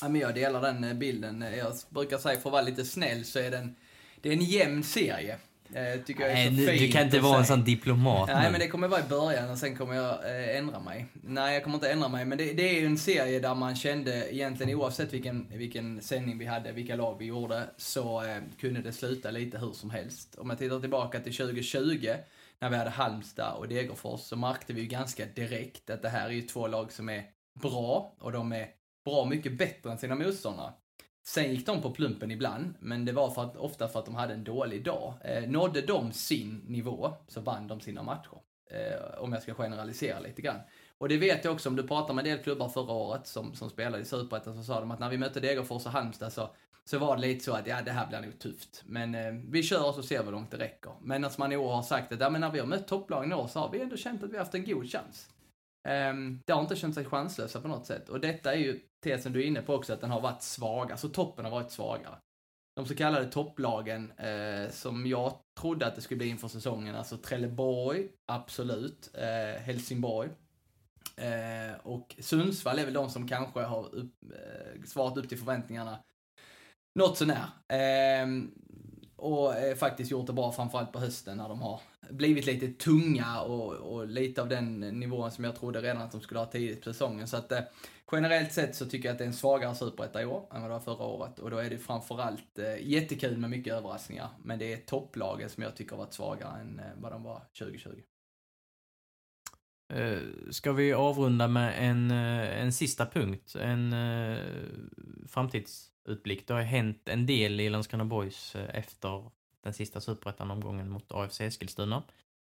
[0.00, 1.44] Ja, men jag delar den bilden.
[1.58, 3.76] Jag brukar säga, för att vara lite snäll, så är den,
[4.20, 5.38] det är en jämn serie.
[5.74, 8.28] Eh, tycker jag är Nej, så du, du fint kan inte vara en sån diplomat
[8.28, 11.06] Nej, men det kommer vara i början och sen kommer jag eh, ändra mig.
[11.12, 13.76] Nej, jag kommer inte ändra mig, men det, det är ju en serie där man
[13.76, 18.82] kände egentligen oavsett vilken, vilken sändning vi hade, vilka lag vi gjorde, så eh, kunde
[18.82, 20.34] det sluta lite hur som helst.
[20.38, 22.08] Om jag tittar tillbaka till 2020,
[22.58, 26.26] när vi hade Halmstad och Degerfors, så märkte vi ju ganska direkt att det här
[26.26, 27.24] är ju två lag som är
[27.62, 28.68] bra, och de är
[29.04, 30.72] bra mycket bättre än sina motståndare.
[31.24, 34.14] Sen gick de på plumpen ibland, men det var för att, ofta för att de
[34.14, 35.14] hade en dålig dag.
[35.24, 38.38] Eh, nådde de sin nivå så vann de sina matcher.
[38.70, 40.60] Eh, om jag ska generalisera lite grann.
[40.98, 43.54] Och det vet jag också, om du pratar med en del klubbar förra året som,
[43.54, 46.50] som spelade i Superettan så sa de att när vi mötte Degerfors och Halmstad så,
[46.84, 48.82] så var det lite så att ja, det här blir nog tufft.
[48.86, 50.92] Men eh, vi kör och så ser vi hur långt det räcker.
[51.00, 53.32] Men att man i år har sagt att ja, men när vi har mött topplagen
[53.32, 55.28] i år så har vi ändå känt att vi har haft en god chans.
[55.88, 58.08] Um, det har inte känt sig chanslösa på något sätt.
[58.08, 60.92] Och detta är ju tesen du är inne på också, att den har varit svag.
[60.92, 62.16] Alltså toppen har varit svagare.
[62.76, 67.16] De så kallade topplagen eh, som jag trodde att det skulle bli inför säsongen, alltså
[67.16, 70.30] Trelleborg, absolut, eh, Helsingborg.
[71.16, 75.98] Eh, och Sundsvall är väl de som kanske har upp, eh, svarat upp till förväntningarna
[76.94, 77.46] något sånär.
[77.68, 78.26] Eh,
[79.22, 83.40] och eh, faktiskt gjort det bra framförallt på hösten när de har blivit lite tunga
[83.40, 86.84] och, och lite av den nivån som jag trodde redan att de skulle ha tidigt
[86.84, 87.28] på säsongen.
[87.28, 87.60] Så att eh,
[88.12, 90.70] generellt sett så tycker jag att det är en svagare superetta i år än vad
[90.70, 91.38] det var förra året.
[91.38, 94.28] Och då är det framförallt eh, jättekul med mycket överraskningar.
[94.42, 97.42] Men det är topplagen som jag tycker har varit svagare än eh, vad de var
[97.58, 97.88] 2020.
[99.92, 100.18] Eh,
[100.50, 103.56] ska vi avrunda med en, eh, en sista punkt?
[103.60, 104.38] En eh,
[105.28, 106.46] framtids utblick.
[106.46, 109.30] Det har hänt en del i Landskrona Boys eh, efter
[109.62, 112.02] den sista superettan-omgången mot AFC Eskilstuna.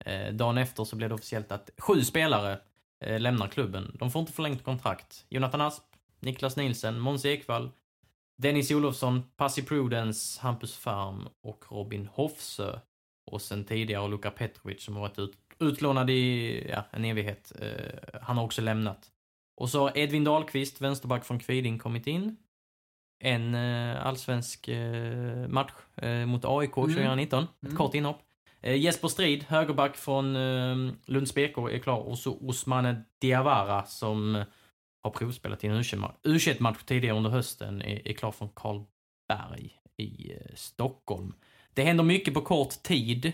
[0.05, 2.59] Eh, dagen efter så blev det officiellt att sju spelare
[2.99, 3.95] eh, lämnar klubben.
[3.99, 5.25] De får inte förlängt kontrakt.
[5.29, 5.83] Jonathan Asp,
[6.19, 7.71] Niklas Nielsen, Måns Ekvall,
[8.37, 12.79] Dennis Olofsson, Passi Prudence, Hampus Farm och Robin Hofsö.
[13.31, 17.51] Och sen tidigare Luka Petrovic som har varit ut, utlånad i ja, en evighet.
[18.21, 19.11] Han har också lämnat.
[19.55, 22.37] Och så har Edvin Dahlqvist, vänsterback från Kviding, kommit in.
[23.23, 27.43] En eh, allsvensk eh, match eh, mot AIK 2019.
[27.43, 27.75] Ett Mm.
[27.77, 28.21] kort inhopp.
[28.63, 30.33] Jesper Strid, högerback från
[31.05, 31.97] Lunds BK, är klar.
[31.99, 34.43] Och så Osmane Diawara som
[35.03, 35.81] har provspelat i en
[36.23, 41.33] U21-match tidigare under hösten, är, är klar från Karlberg i Stockholm.
[41.73, 43.33] Det händer mycket på kort tid.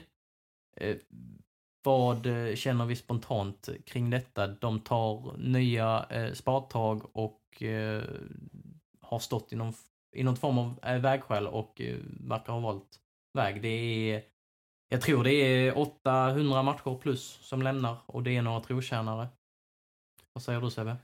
[1.83, 4.47] Vad känner vi spontant kring detta?
[4.47, 8.03] De tar nya eh, spadtag och eh,
[9.07, 9.73] har stått i någon,
[10.15, 12.99] i någon form av eh, vägskäl och eh, verkar ha valt
[13.33, 13.61] väg.
[13.61, 14.23] Det är,
[14.89, 19.27] jag tror det är 800 matcher plus som lämnar och det är några trotjänare.
[20.33, 20.97] Vad säger du Sebbe?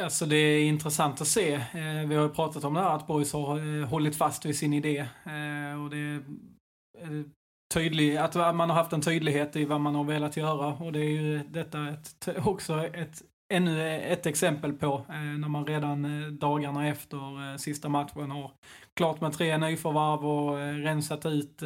[0.00, 1.54] Alltså det är intressant att se.
[1.54, 4.58] Eh, vi har ju pratat om det här att Boys har eh, hållit fast vid
[4.58, 4.98] sin idé.
[5.24, 6.22] Eh, och det är
[6.98, 7.22] eh,
[7.74, 10.74] tydlig, att man har haft en tydlighet i vad man har velat göra.
[10.74, 15.66] Och det är ju detta ett, också ett ännu ett exempel på eh, när man
[15.66, 18.50] redan eh, dagarna efter eh, sista matchen har
[18.94, 21.62] klart med tre nyförvärv och rensat ut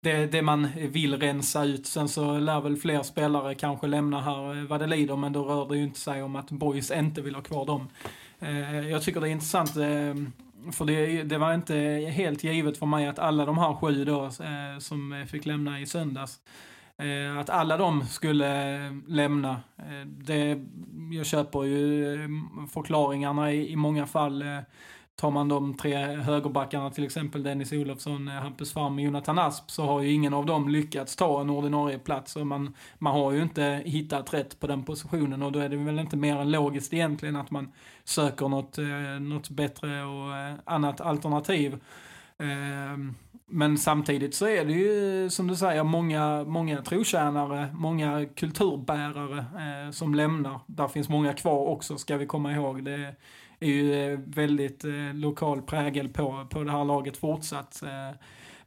[0.00, 1.86] det, det man vill rensa ut.
[1.86, 5.68] Sen så lär väl fler spelare kanske lämna här vad det lider, men då rör
[5.68, 7.88] det ju inte sig om att Boys inte vill ha kvar dem.
[8.90, 9.70] Jag tycker det är intressant,
[10.72, 11.74] för det, det var inte
[12.12, 14.30] helt givet för mig att alla de här sju då,
[14.80, 16.40] som fick lämna i söndags,
[16.98, 19.50] Eh, att alla de skulle eh, lämna.
[19.78, 20.58] Eh, det,
[21.12, 22.28] jag köper ju
[22.72, 24.44] förklaringarna i, i många fall.
[25.16, 29.84] Tar man de tre högerbackarna, till exempel Dennis Olofsson, Hampus Farm och Jonathan Asp, så
[29.84, 32.36] har ju ingen av dem lyckats ta en ordinarie plats.
[32.36, 35.76] Och man, man har ju inte hittat rätt på den positionen och då är det
[35.76, 37.72] väl inte mer än logiskt egentligen att man
[38.04, 38.78] söker något,
[39.20, 40.32] något bättre och
[40.64, 41.78] annat alternativ.
[43.48, 49.90] Men samtidigt så är det ju som du säger många, många trotjänare, många kulturbärare eh,
[49.90, 50.60] som lämnar.
[50.66, 52.84] Där finns många kvar också ska vi komma ihåg.
[52.84, 53.14] Det
[53.60, 57.82] är ju eh, väldigt eh, lokal prägel på, på det här laget fortsatt.
[57.82, 58.18] Eh,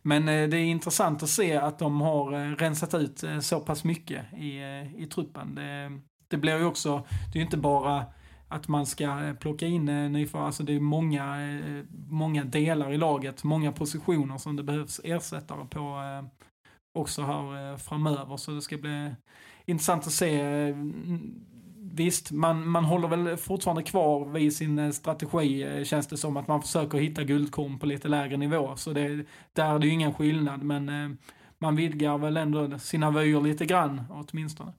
[0.02, 3.60] men eh, det är intressant att se att de har eh, rensat ut eh, så
[3.60, 5.56] pass mycket i, eh, i truppen.
[5.56, 5.92] Det,
[6.28, 8.06] det blir ju också, det är ju inte bara
[8.50, 10.46] att man ska eh, plocka in eh, nyförvärv.
[10.46, 15.66] Alltså det är många, eh, många delar i laget, många positioner som det behövs ersättare
[15.66, 16.30] på eh,
[16.94, 18.38] också här framöver.
[18.38, 19.16] Så det ska bli
[19.66, 20.74] intressant att se.
[21.92, 26.38] Visst, man, man håller väl fortfarande kvar vid sin strategi, känns det som.
[26.38, 28.76] Att man försöker hitta guldkorn på lite lägre nivå.
[28.76, 31.18] Så det, där är det ju ingen skillnad, men
[31.60, 34.74] man vidgar väl ändå sina vyer lite grann, åtminstone.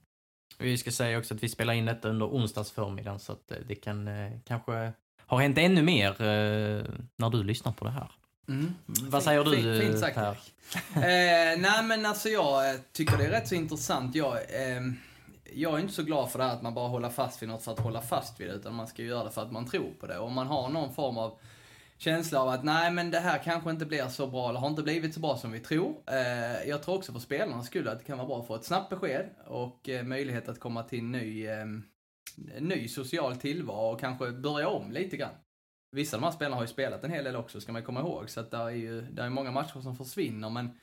[0.60, 3.56] Vi ska säga också att vi spelar in detta under onsdags förmiddag så att eh,
[3.68, 4.92] det kan eh, kanske
[5.26, 6.84] ha hänt ännu mer eh,
[7.16, 8.10] när du lyssnar på det här.
[8.48, 8.74] Mm.
[8.84, 10.36] Vad säger du, fint, fint sagt, Per?
[10.94, 14.14] eh, nej, men alltså jag tycker det är rätt så intressant.
[14.14, 14.82] Jag, eh,
[15.54, 17.62] jag är inte så glad för det här att man bara håller fast vid något
[17.62, 19.90] för att hålla fast vid det, utan man ska göra det för att man tror
[20.00, 20.18] på det.
[20.18, 21.38] Om man har någon form av
[22.00, 24.82] känsla av att nej men det här kanske inte blir så bra, eller har inte
[24.82, 26.02] blivit så bra som vi tror.
[26.06, 28.64] Eh, jag tror också för spelarnas skull att det kan vara bra att få ett
[28.64, 31.66] snabbt besked och eh, möjlighet att komma till en ny, eh,
[32.60, 35.34] ny social tillvaro och kanske börja om lite grann.
[35.92, 38.00] Vissa av de här spelarna har ju spelat en hel del också, ska man komma
[38.00, 40.78] ihåg, så att det är ju, där är många matcher som försvinner, men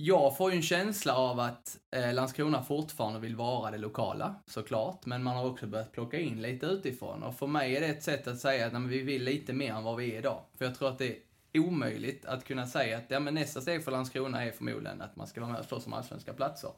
[0.00, 5.06] jag får ju en känsla av att eh, Landskrona fortfarande vill vara det lokala, såklart.
[5.06, 7.22] Men man har också börjat plocka in lite utifrån.
[7.22, 9.72] Och för mig är det ett sätt att säga att nej, vi vill lite mer
[9.72, 10.44] än vad vi är idag.
[10.58, 11.16] För jag tror att det
[11.52, 15.16] är omöjligt att kunna säga att ja, men nästa steg för Landskrona är förmodligen att
[15.16, 16.70] man ska vara med och slåss om allsvenska platser.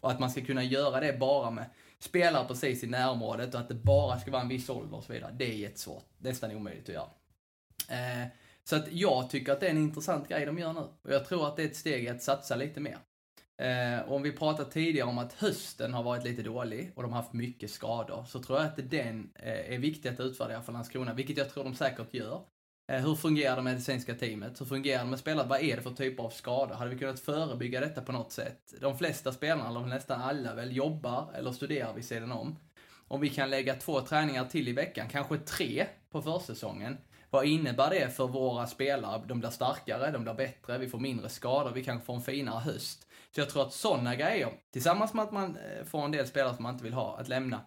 [0.00, 1.64] Och att man ska kunna göra det bara med
[1.98, 5.12] spelare precis i närområdet och att det bara ska vara en viss ålder och så
[5.12, 5.34] vidare.
[5.38, 6.04] Det är jättesvårt.
[6.18, 7.10] Nästan omöjligt att göra.
[7.88, 8.28] Eh,
[8.64, 10.80] så att jag tycker att det är en intressant grej de gör nu.
[10.80, 12.98] Och jag tror att det är ett steg i att satsa lite mer.
[13.62, 17.22] Eh, om vi pratade tidigare om att hösten har varit lite dålig och de har
[17.22, 21.14] haft mycket skador, så tror jag att den eh, är viktig att utvärdera för Landskrona,
[21.14, 22.44] vilket jag tror de säkert gör.
[22.92, 24.60] Eh, hur fungerar det medicinska teamet?
[24.60, 25.48] Hur fungerar det med spelare?
[25.48, 26.74] Vad är det för typer av skador?
[26.74, 28.74] Hade vi kunnat förebygga detta på något sätt?
[28.80, 32.56] De flesta spelarna, eller nästan alla väl, jobbar eller studerar vid sidan om.
[33.08, 36.98] Om vi kan lägga två träningar till i veckan, kanske tre på försäsongen,
[37.34, 39.22] vad innebär det för våra spelare?
[39.26, 42.60] De blir starkare, de blir bättre, vi får mindre skador, vi kanske får en finare
[42.60, 43.06] höst.
[43.30, 46.54] Så jag tror att sådana grejer, tillsammans med att man eh, får en del spelare
[46.54, 47.60] som man inte vill ha att lämna,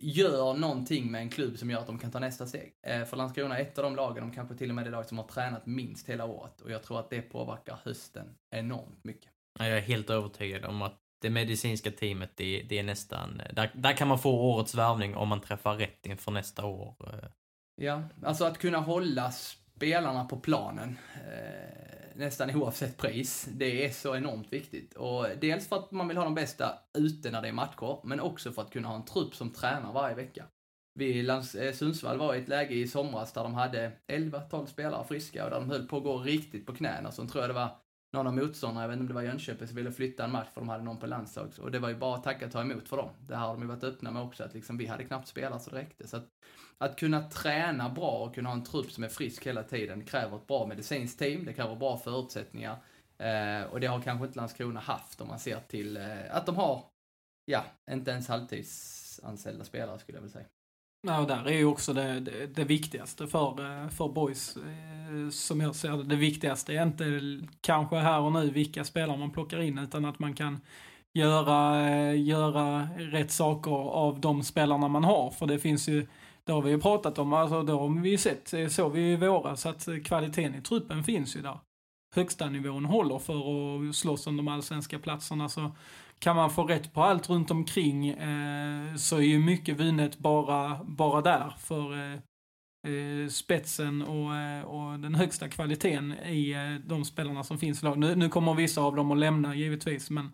[0.00, 2.72] gör någonting med en klubb som gör att de kan ta nästa steg.
[2.86, 5.06] Eh, för Landskrona är ett av de lagen, de kanske till och med det lag
[5.06, 6.60] som har tränat minst hela året.
[6.60, 9.30] Och jag tror att det påverkar hösten enormt mycket.
[9.58, 13.42] Jag är helt övertygad om att det medicinska teamet, det, det är nästan...
[13.52, 16.94] Där, där kan man få årets värvning om man träffar rätt inför nästa år.
[17.00, 17.28] Eh,
[17.76, 23.48] Ja, alltså att kunna hålla spelarna på planen eh, nästan oavsett pris.
[23.52, 24.94] Det är så enormt viktigt.
[24.94, 28.20] Och dels för att man vill ha de bästa ute när det är matcher, men
[28.20, 30.44] också för att kunna ha en trupp som tränar varje vecka.
[30.94, 35.04] Vi i eh, Sundsvall var i ett läge i somras där de hade 11-12 spelare
[35.04, 37.12] friska och där de höll på att gå riktigt på knäna.
[37.12, 37.76] Så tror jag det var
[38.12, 40.48] någon av motståndarna, jag vet inte om det var Jönköping, som ville flytta en match
[40.54, 41.58] för de hade någon på landslags.
[41.58, 43.10] Och det var ju bara att tacka och ta emot för dem.
[43.20, 45.62] Det här har de ju varit öppna med också, att liksom, vi hade knappt spelat
[45.62, 46.08] så det räckte.
[46.08, 46.28] Så att,
[46.78, 50.36] att kunna träna bra och kunna ha en trupp som är frisk hela tiden kräver
[50.36, 52.76] ett bra medicinskt team, det kräver bra förutsättningar.
[53.18, 56.56] Eh, och det har kanske inte Landskrona haft om man ser till eh, att de
[56.56, 56.84] har,
[57.44, 60.46] ja, inte ens halvtidsanställda spelare skulle jag vilja säga.
[61.06, 64.56] Ja, och där är ju också det, det, det, viktigaste för, eh, för boys.
[64.56, 67.20] Eh, som jag ser det, det viktigaste är inte
[67.60, 70.60] kanske här och nu vilka spelare man plockar in, utan att man kan
[71.18, 75.30] göra, eh, göra rätt saker av de spelarna man har.
[75.30, 76.06] För det finns ju,
[76.46, 79.16] det har vi ju pratat om, alltså det har vi ju sett, såg vi i
[79.16, 81.58] våras, att kvaliteten i truppen finns ju där.
[82.14, 83.34] Högsta nivån håller för
[83.88, 85.48] att slåss om de allsvenska platserna.
[85.48, 85.70] Så
[86.18, 90.84] kan man få rätt på allt runt omkring eh, så är ju mycket vunnet bara,
[90.84, 91.54] bara där.
[91.58, 92.18] För eh,
[92.92, 97.84] eh spetsen och, eh, och den högsta kvaliteten i eh, de spelarna som finns i
[97.84, 97.98] lag.
[97.98, 100.32] Nu, nu kommer vissa av dem att lämna givetvis, men,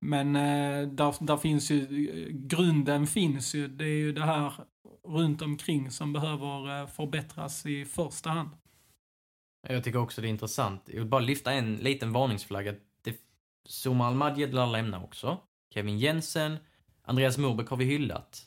[0.00, 1.86] men eh, där, där finns ju,
[2.32, 3.68] grunden finns ju.
[3.68, 4.52] Det är ju det här
[5.04, 8.50] runt omkring som behöver eh, förbättras i första hand.
[9.68, 10.82] Jag tycker också det är intressant.
[10.86, 12.74] Jag vill bara lyfta en liten varningsflagga.
[13.68, 15.38] Zuma Al-Madjed lär lämna också.
[15.74, 16.56] Kevin Jensen,
[17.02, 18.46] Andreas Morbeck har vi hyllat.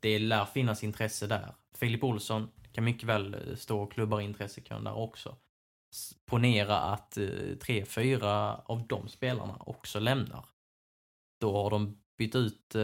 [0.00, 1.54] Det lär finnas intresse där.
[1.74, 5.36] Filip Olsson kan mycket väl eh, stå och klubbar intressekön där också.
[6.26, 7.18] Ponera att
[7.60, 10.44] tre, fyra av de spelarna också lämnar.
[11.38, 12.82] Då har de bytt ut, eh,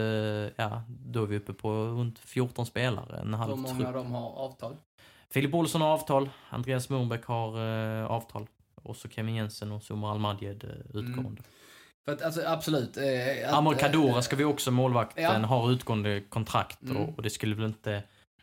[0.57, 3.21] ja, då är vi uppe på runt 14 spelare.
[3.21, 4.77] En halv Hur många av dem har avtal?
[5.31, 7.59] Filip Olsson har avtal, Andreas Morbeck har
[8.07, 8.47] avtal.
[8.75, 11.21] Och så Kevin Jensen och Zuma Almadjed utgående.
[11.21, 11.43] Mm.
[12.05, 12.97] För att, alltså, absolut.
[12.97, 15.47] Eh, Amor Kadora eh, ska vi också, målvakten, ja.
[15.47, 16.97] har utgående kontrakt mm.
[16.97, 18.03] och, och, det skulle väl inte...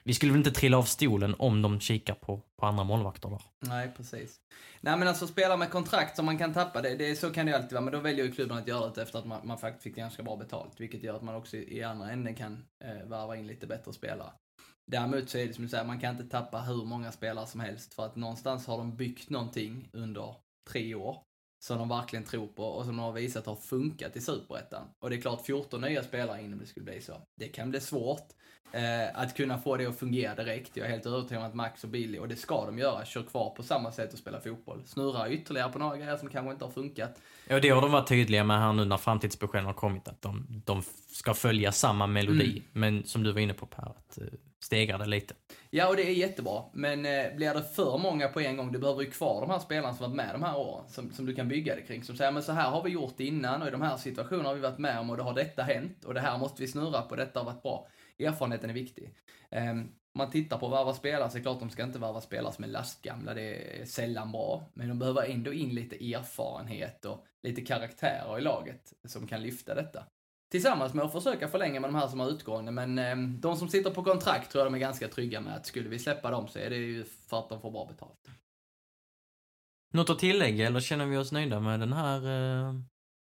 [0.10, 3.39] Vi skulle väl inte trilla av stolen om de kikar på, på andra målvakter då.
[3.60, 4.39] Nej, precis.
[4.82, 7.49] Nej men alltså spela med kontrakt som man kan tappa, det, det, så kan det
[7.49, 7.82] ju alltid vara.
[7.82, 10.24] Men då väljer ju klubben att göra det efter att man, man faktiskt fick ganska
[10.24, 10.80] bra betalt.
[10.80, 14.32] Vilket gör att man också i andra änden kan eh, varva in lite bättre spelare.
[14.91, 17.60] Däremot så är det som du säger, man kan inte tappa hur många spelare som
[17.60, 17.93] helst.
[17.93, 20.36] För att någonstans har de byggt någonting under
[20.70, 21.18] tre år
[21.60, 24.88] som de verkligen tror på och som de har visat har funkat i Superettan.
[24.99, 27.22] Och det är klart, 14 nya spelare in om det skulle bli så.
[27.36, 28.28] Det kan bli svårt
[28.72, 30.78] eh, att kunna få det att fungera direkt.
[30.78, 33.24] Jag är helt övertygad om att Max och Billy, och det ska de göra, kör
[33.24, 34.82] kvar på samma sätt och spelar fotboll.
[34.86, 37.22] Snurrar ytterligare på några grejer som kanske inte har funkat.
[37.52, 40.62] Ja, det har de varit tydliga med här nu när framtidsbeskeden har kommit, att de,
[40.66, 42.52] de ska följa samma melodi.
[42.52, 42.64] Mm.
[42.72, 44.28] Men som du var inne på Per, att eh,
[44.64, 45.34] stegra det lite.
[45.70, 46.64] Ja, och det är jättebra.
[46.74, 49.60] Men eh, blir det för många på en gång, du behöver ju kvar de här
[49.60, 52.04] spelarna som varit med de här åren, som, som du kan bygga det kring.
[52.04, 54.56] Som säger, men så här har vi gjort innan och i de här situationerna har
[54.56, 57.02] vi varit med om och då har detta hänt och det här måste vi snurra
[57.02, 57.88] på, detta har varit bra.
[58.20, 59.10] Erfarenheten är viktig.
[59.52, 62.53] Um, man tittar på varva spelare så är det klart de ska inte varva spelare
[62.53, 64.63] som är lastgamla, det är sällan bra.
[64.74, 69.76] Men de behöver ändå in lite erfarenhet och lite karaktärer i laget som kan lyfta
[69.76, 70.03] detta
[70.51, 72.72] tillsammans med att försöka förlänga med de här som har utgående.
[72.72, 75.65] Men eh, de som sitter på kontrakt tror jag de är ganska trygga med att
[75.65, 78.30] skulle vi släppa dem så är det ju för att de får bra betalt.
[79.93, 82.17] Något att tillägga eller känner vi oss nöjda med den här
[82.67, 82.74] eh,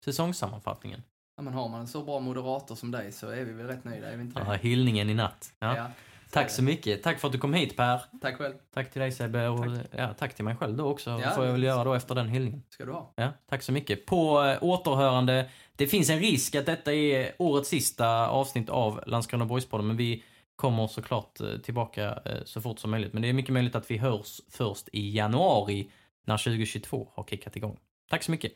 [0.05, 1.03] säsongssammanfattningen?
[1.35, 3.83] Ja, men har man en så bra moderator som dig så är vi väl rätt
[3.83, 4.45] nöjda, är vi inte det?
[4.45, 5.53] Ja, hyllningen i natt.
[5.59, 5.77] Ja.
[5.77, 5.91] ja
[6.31, 7.03] tack så mycket.
[7.03, 8.01] Tack för att du kom hit Per.
[8.21, 8.53] Tack själv.
[8.73, 9.85] Tack till dig Sebbe och tack.
[9.91, 11.19] Ja, tack till mig själv då också.
[11.23, 12.63] Ja, får jag väl göra då efter den hyllningen.
[12.69, 13.13] ska du ha.
[13.15, 14.05] Ja, tack så mycket.
[14.05, 15.49] På äh, återhörande.
[15.75, 20.23] Det finns en risk att detta är årets sista avsnitt av Landskrona Boys-podden, men vi
[20.55, 23.13] kommer såklart äh, tillbaka äh, så fort som möjligt.
[23.13, 25.91] Men det är mycket möjligt att vi hörs först i januari
[26.25, 27.77] när 2022 har kickat igång.
[28.09, 28.51] Tack så mycket.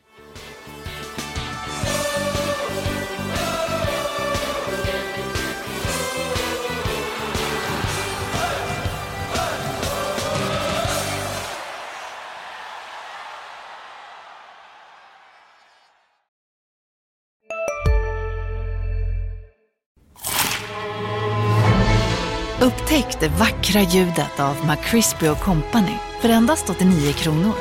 [23.11, 27.55] Upptäck det vackra ljudet av McCrispy Company för endast 89 kronor.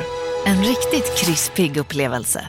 [0.45, 2.47] En riktigt krispig upplevelse.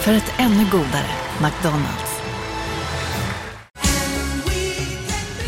[0.00, 1.10] För ett ännu godare
[1.42, 2.20] McDonalds.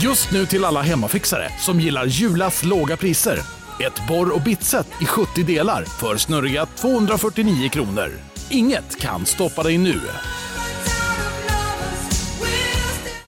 [0.01, 3.39] Just nu till alla hemmafixare som gillar Julas låga priser.
[3.81, 8.11] Ett borr och bitset i 70 delar för snurriga 249 kronor.
[8.51, 10.01] Inget kan stoppa dig nu.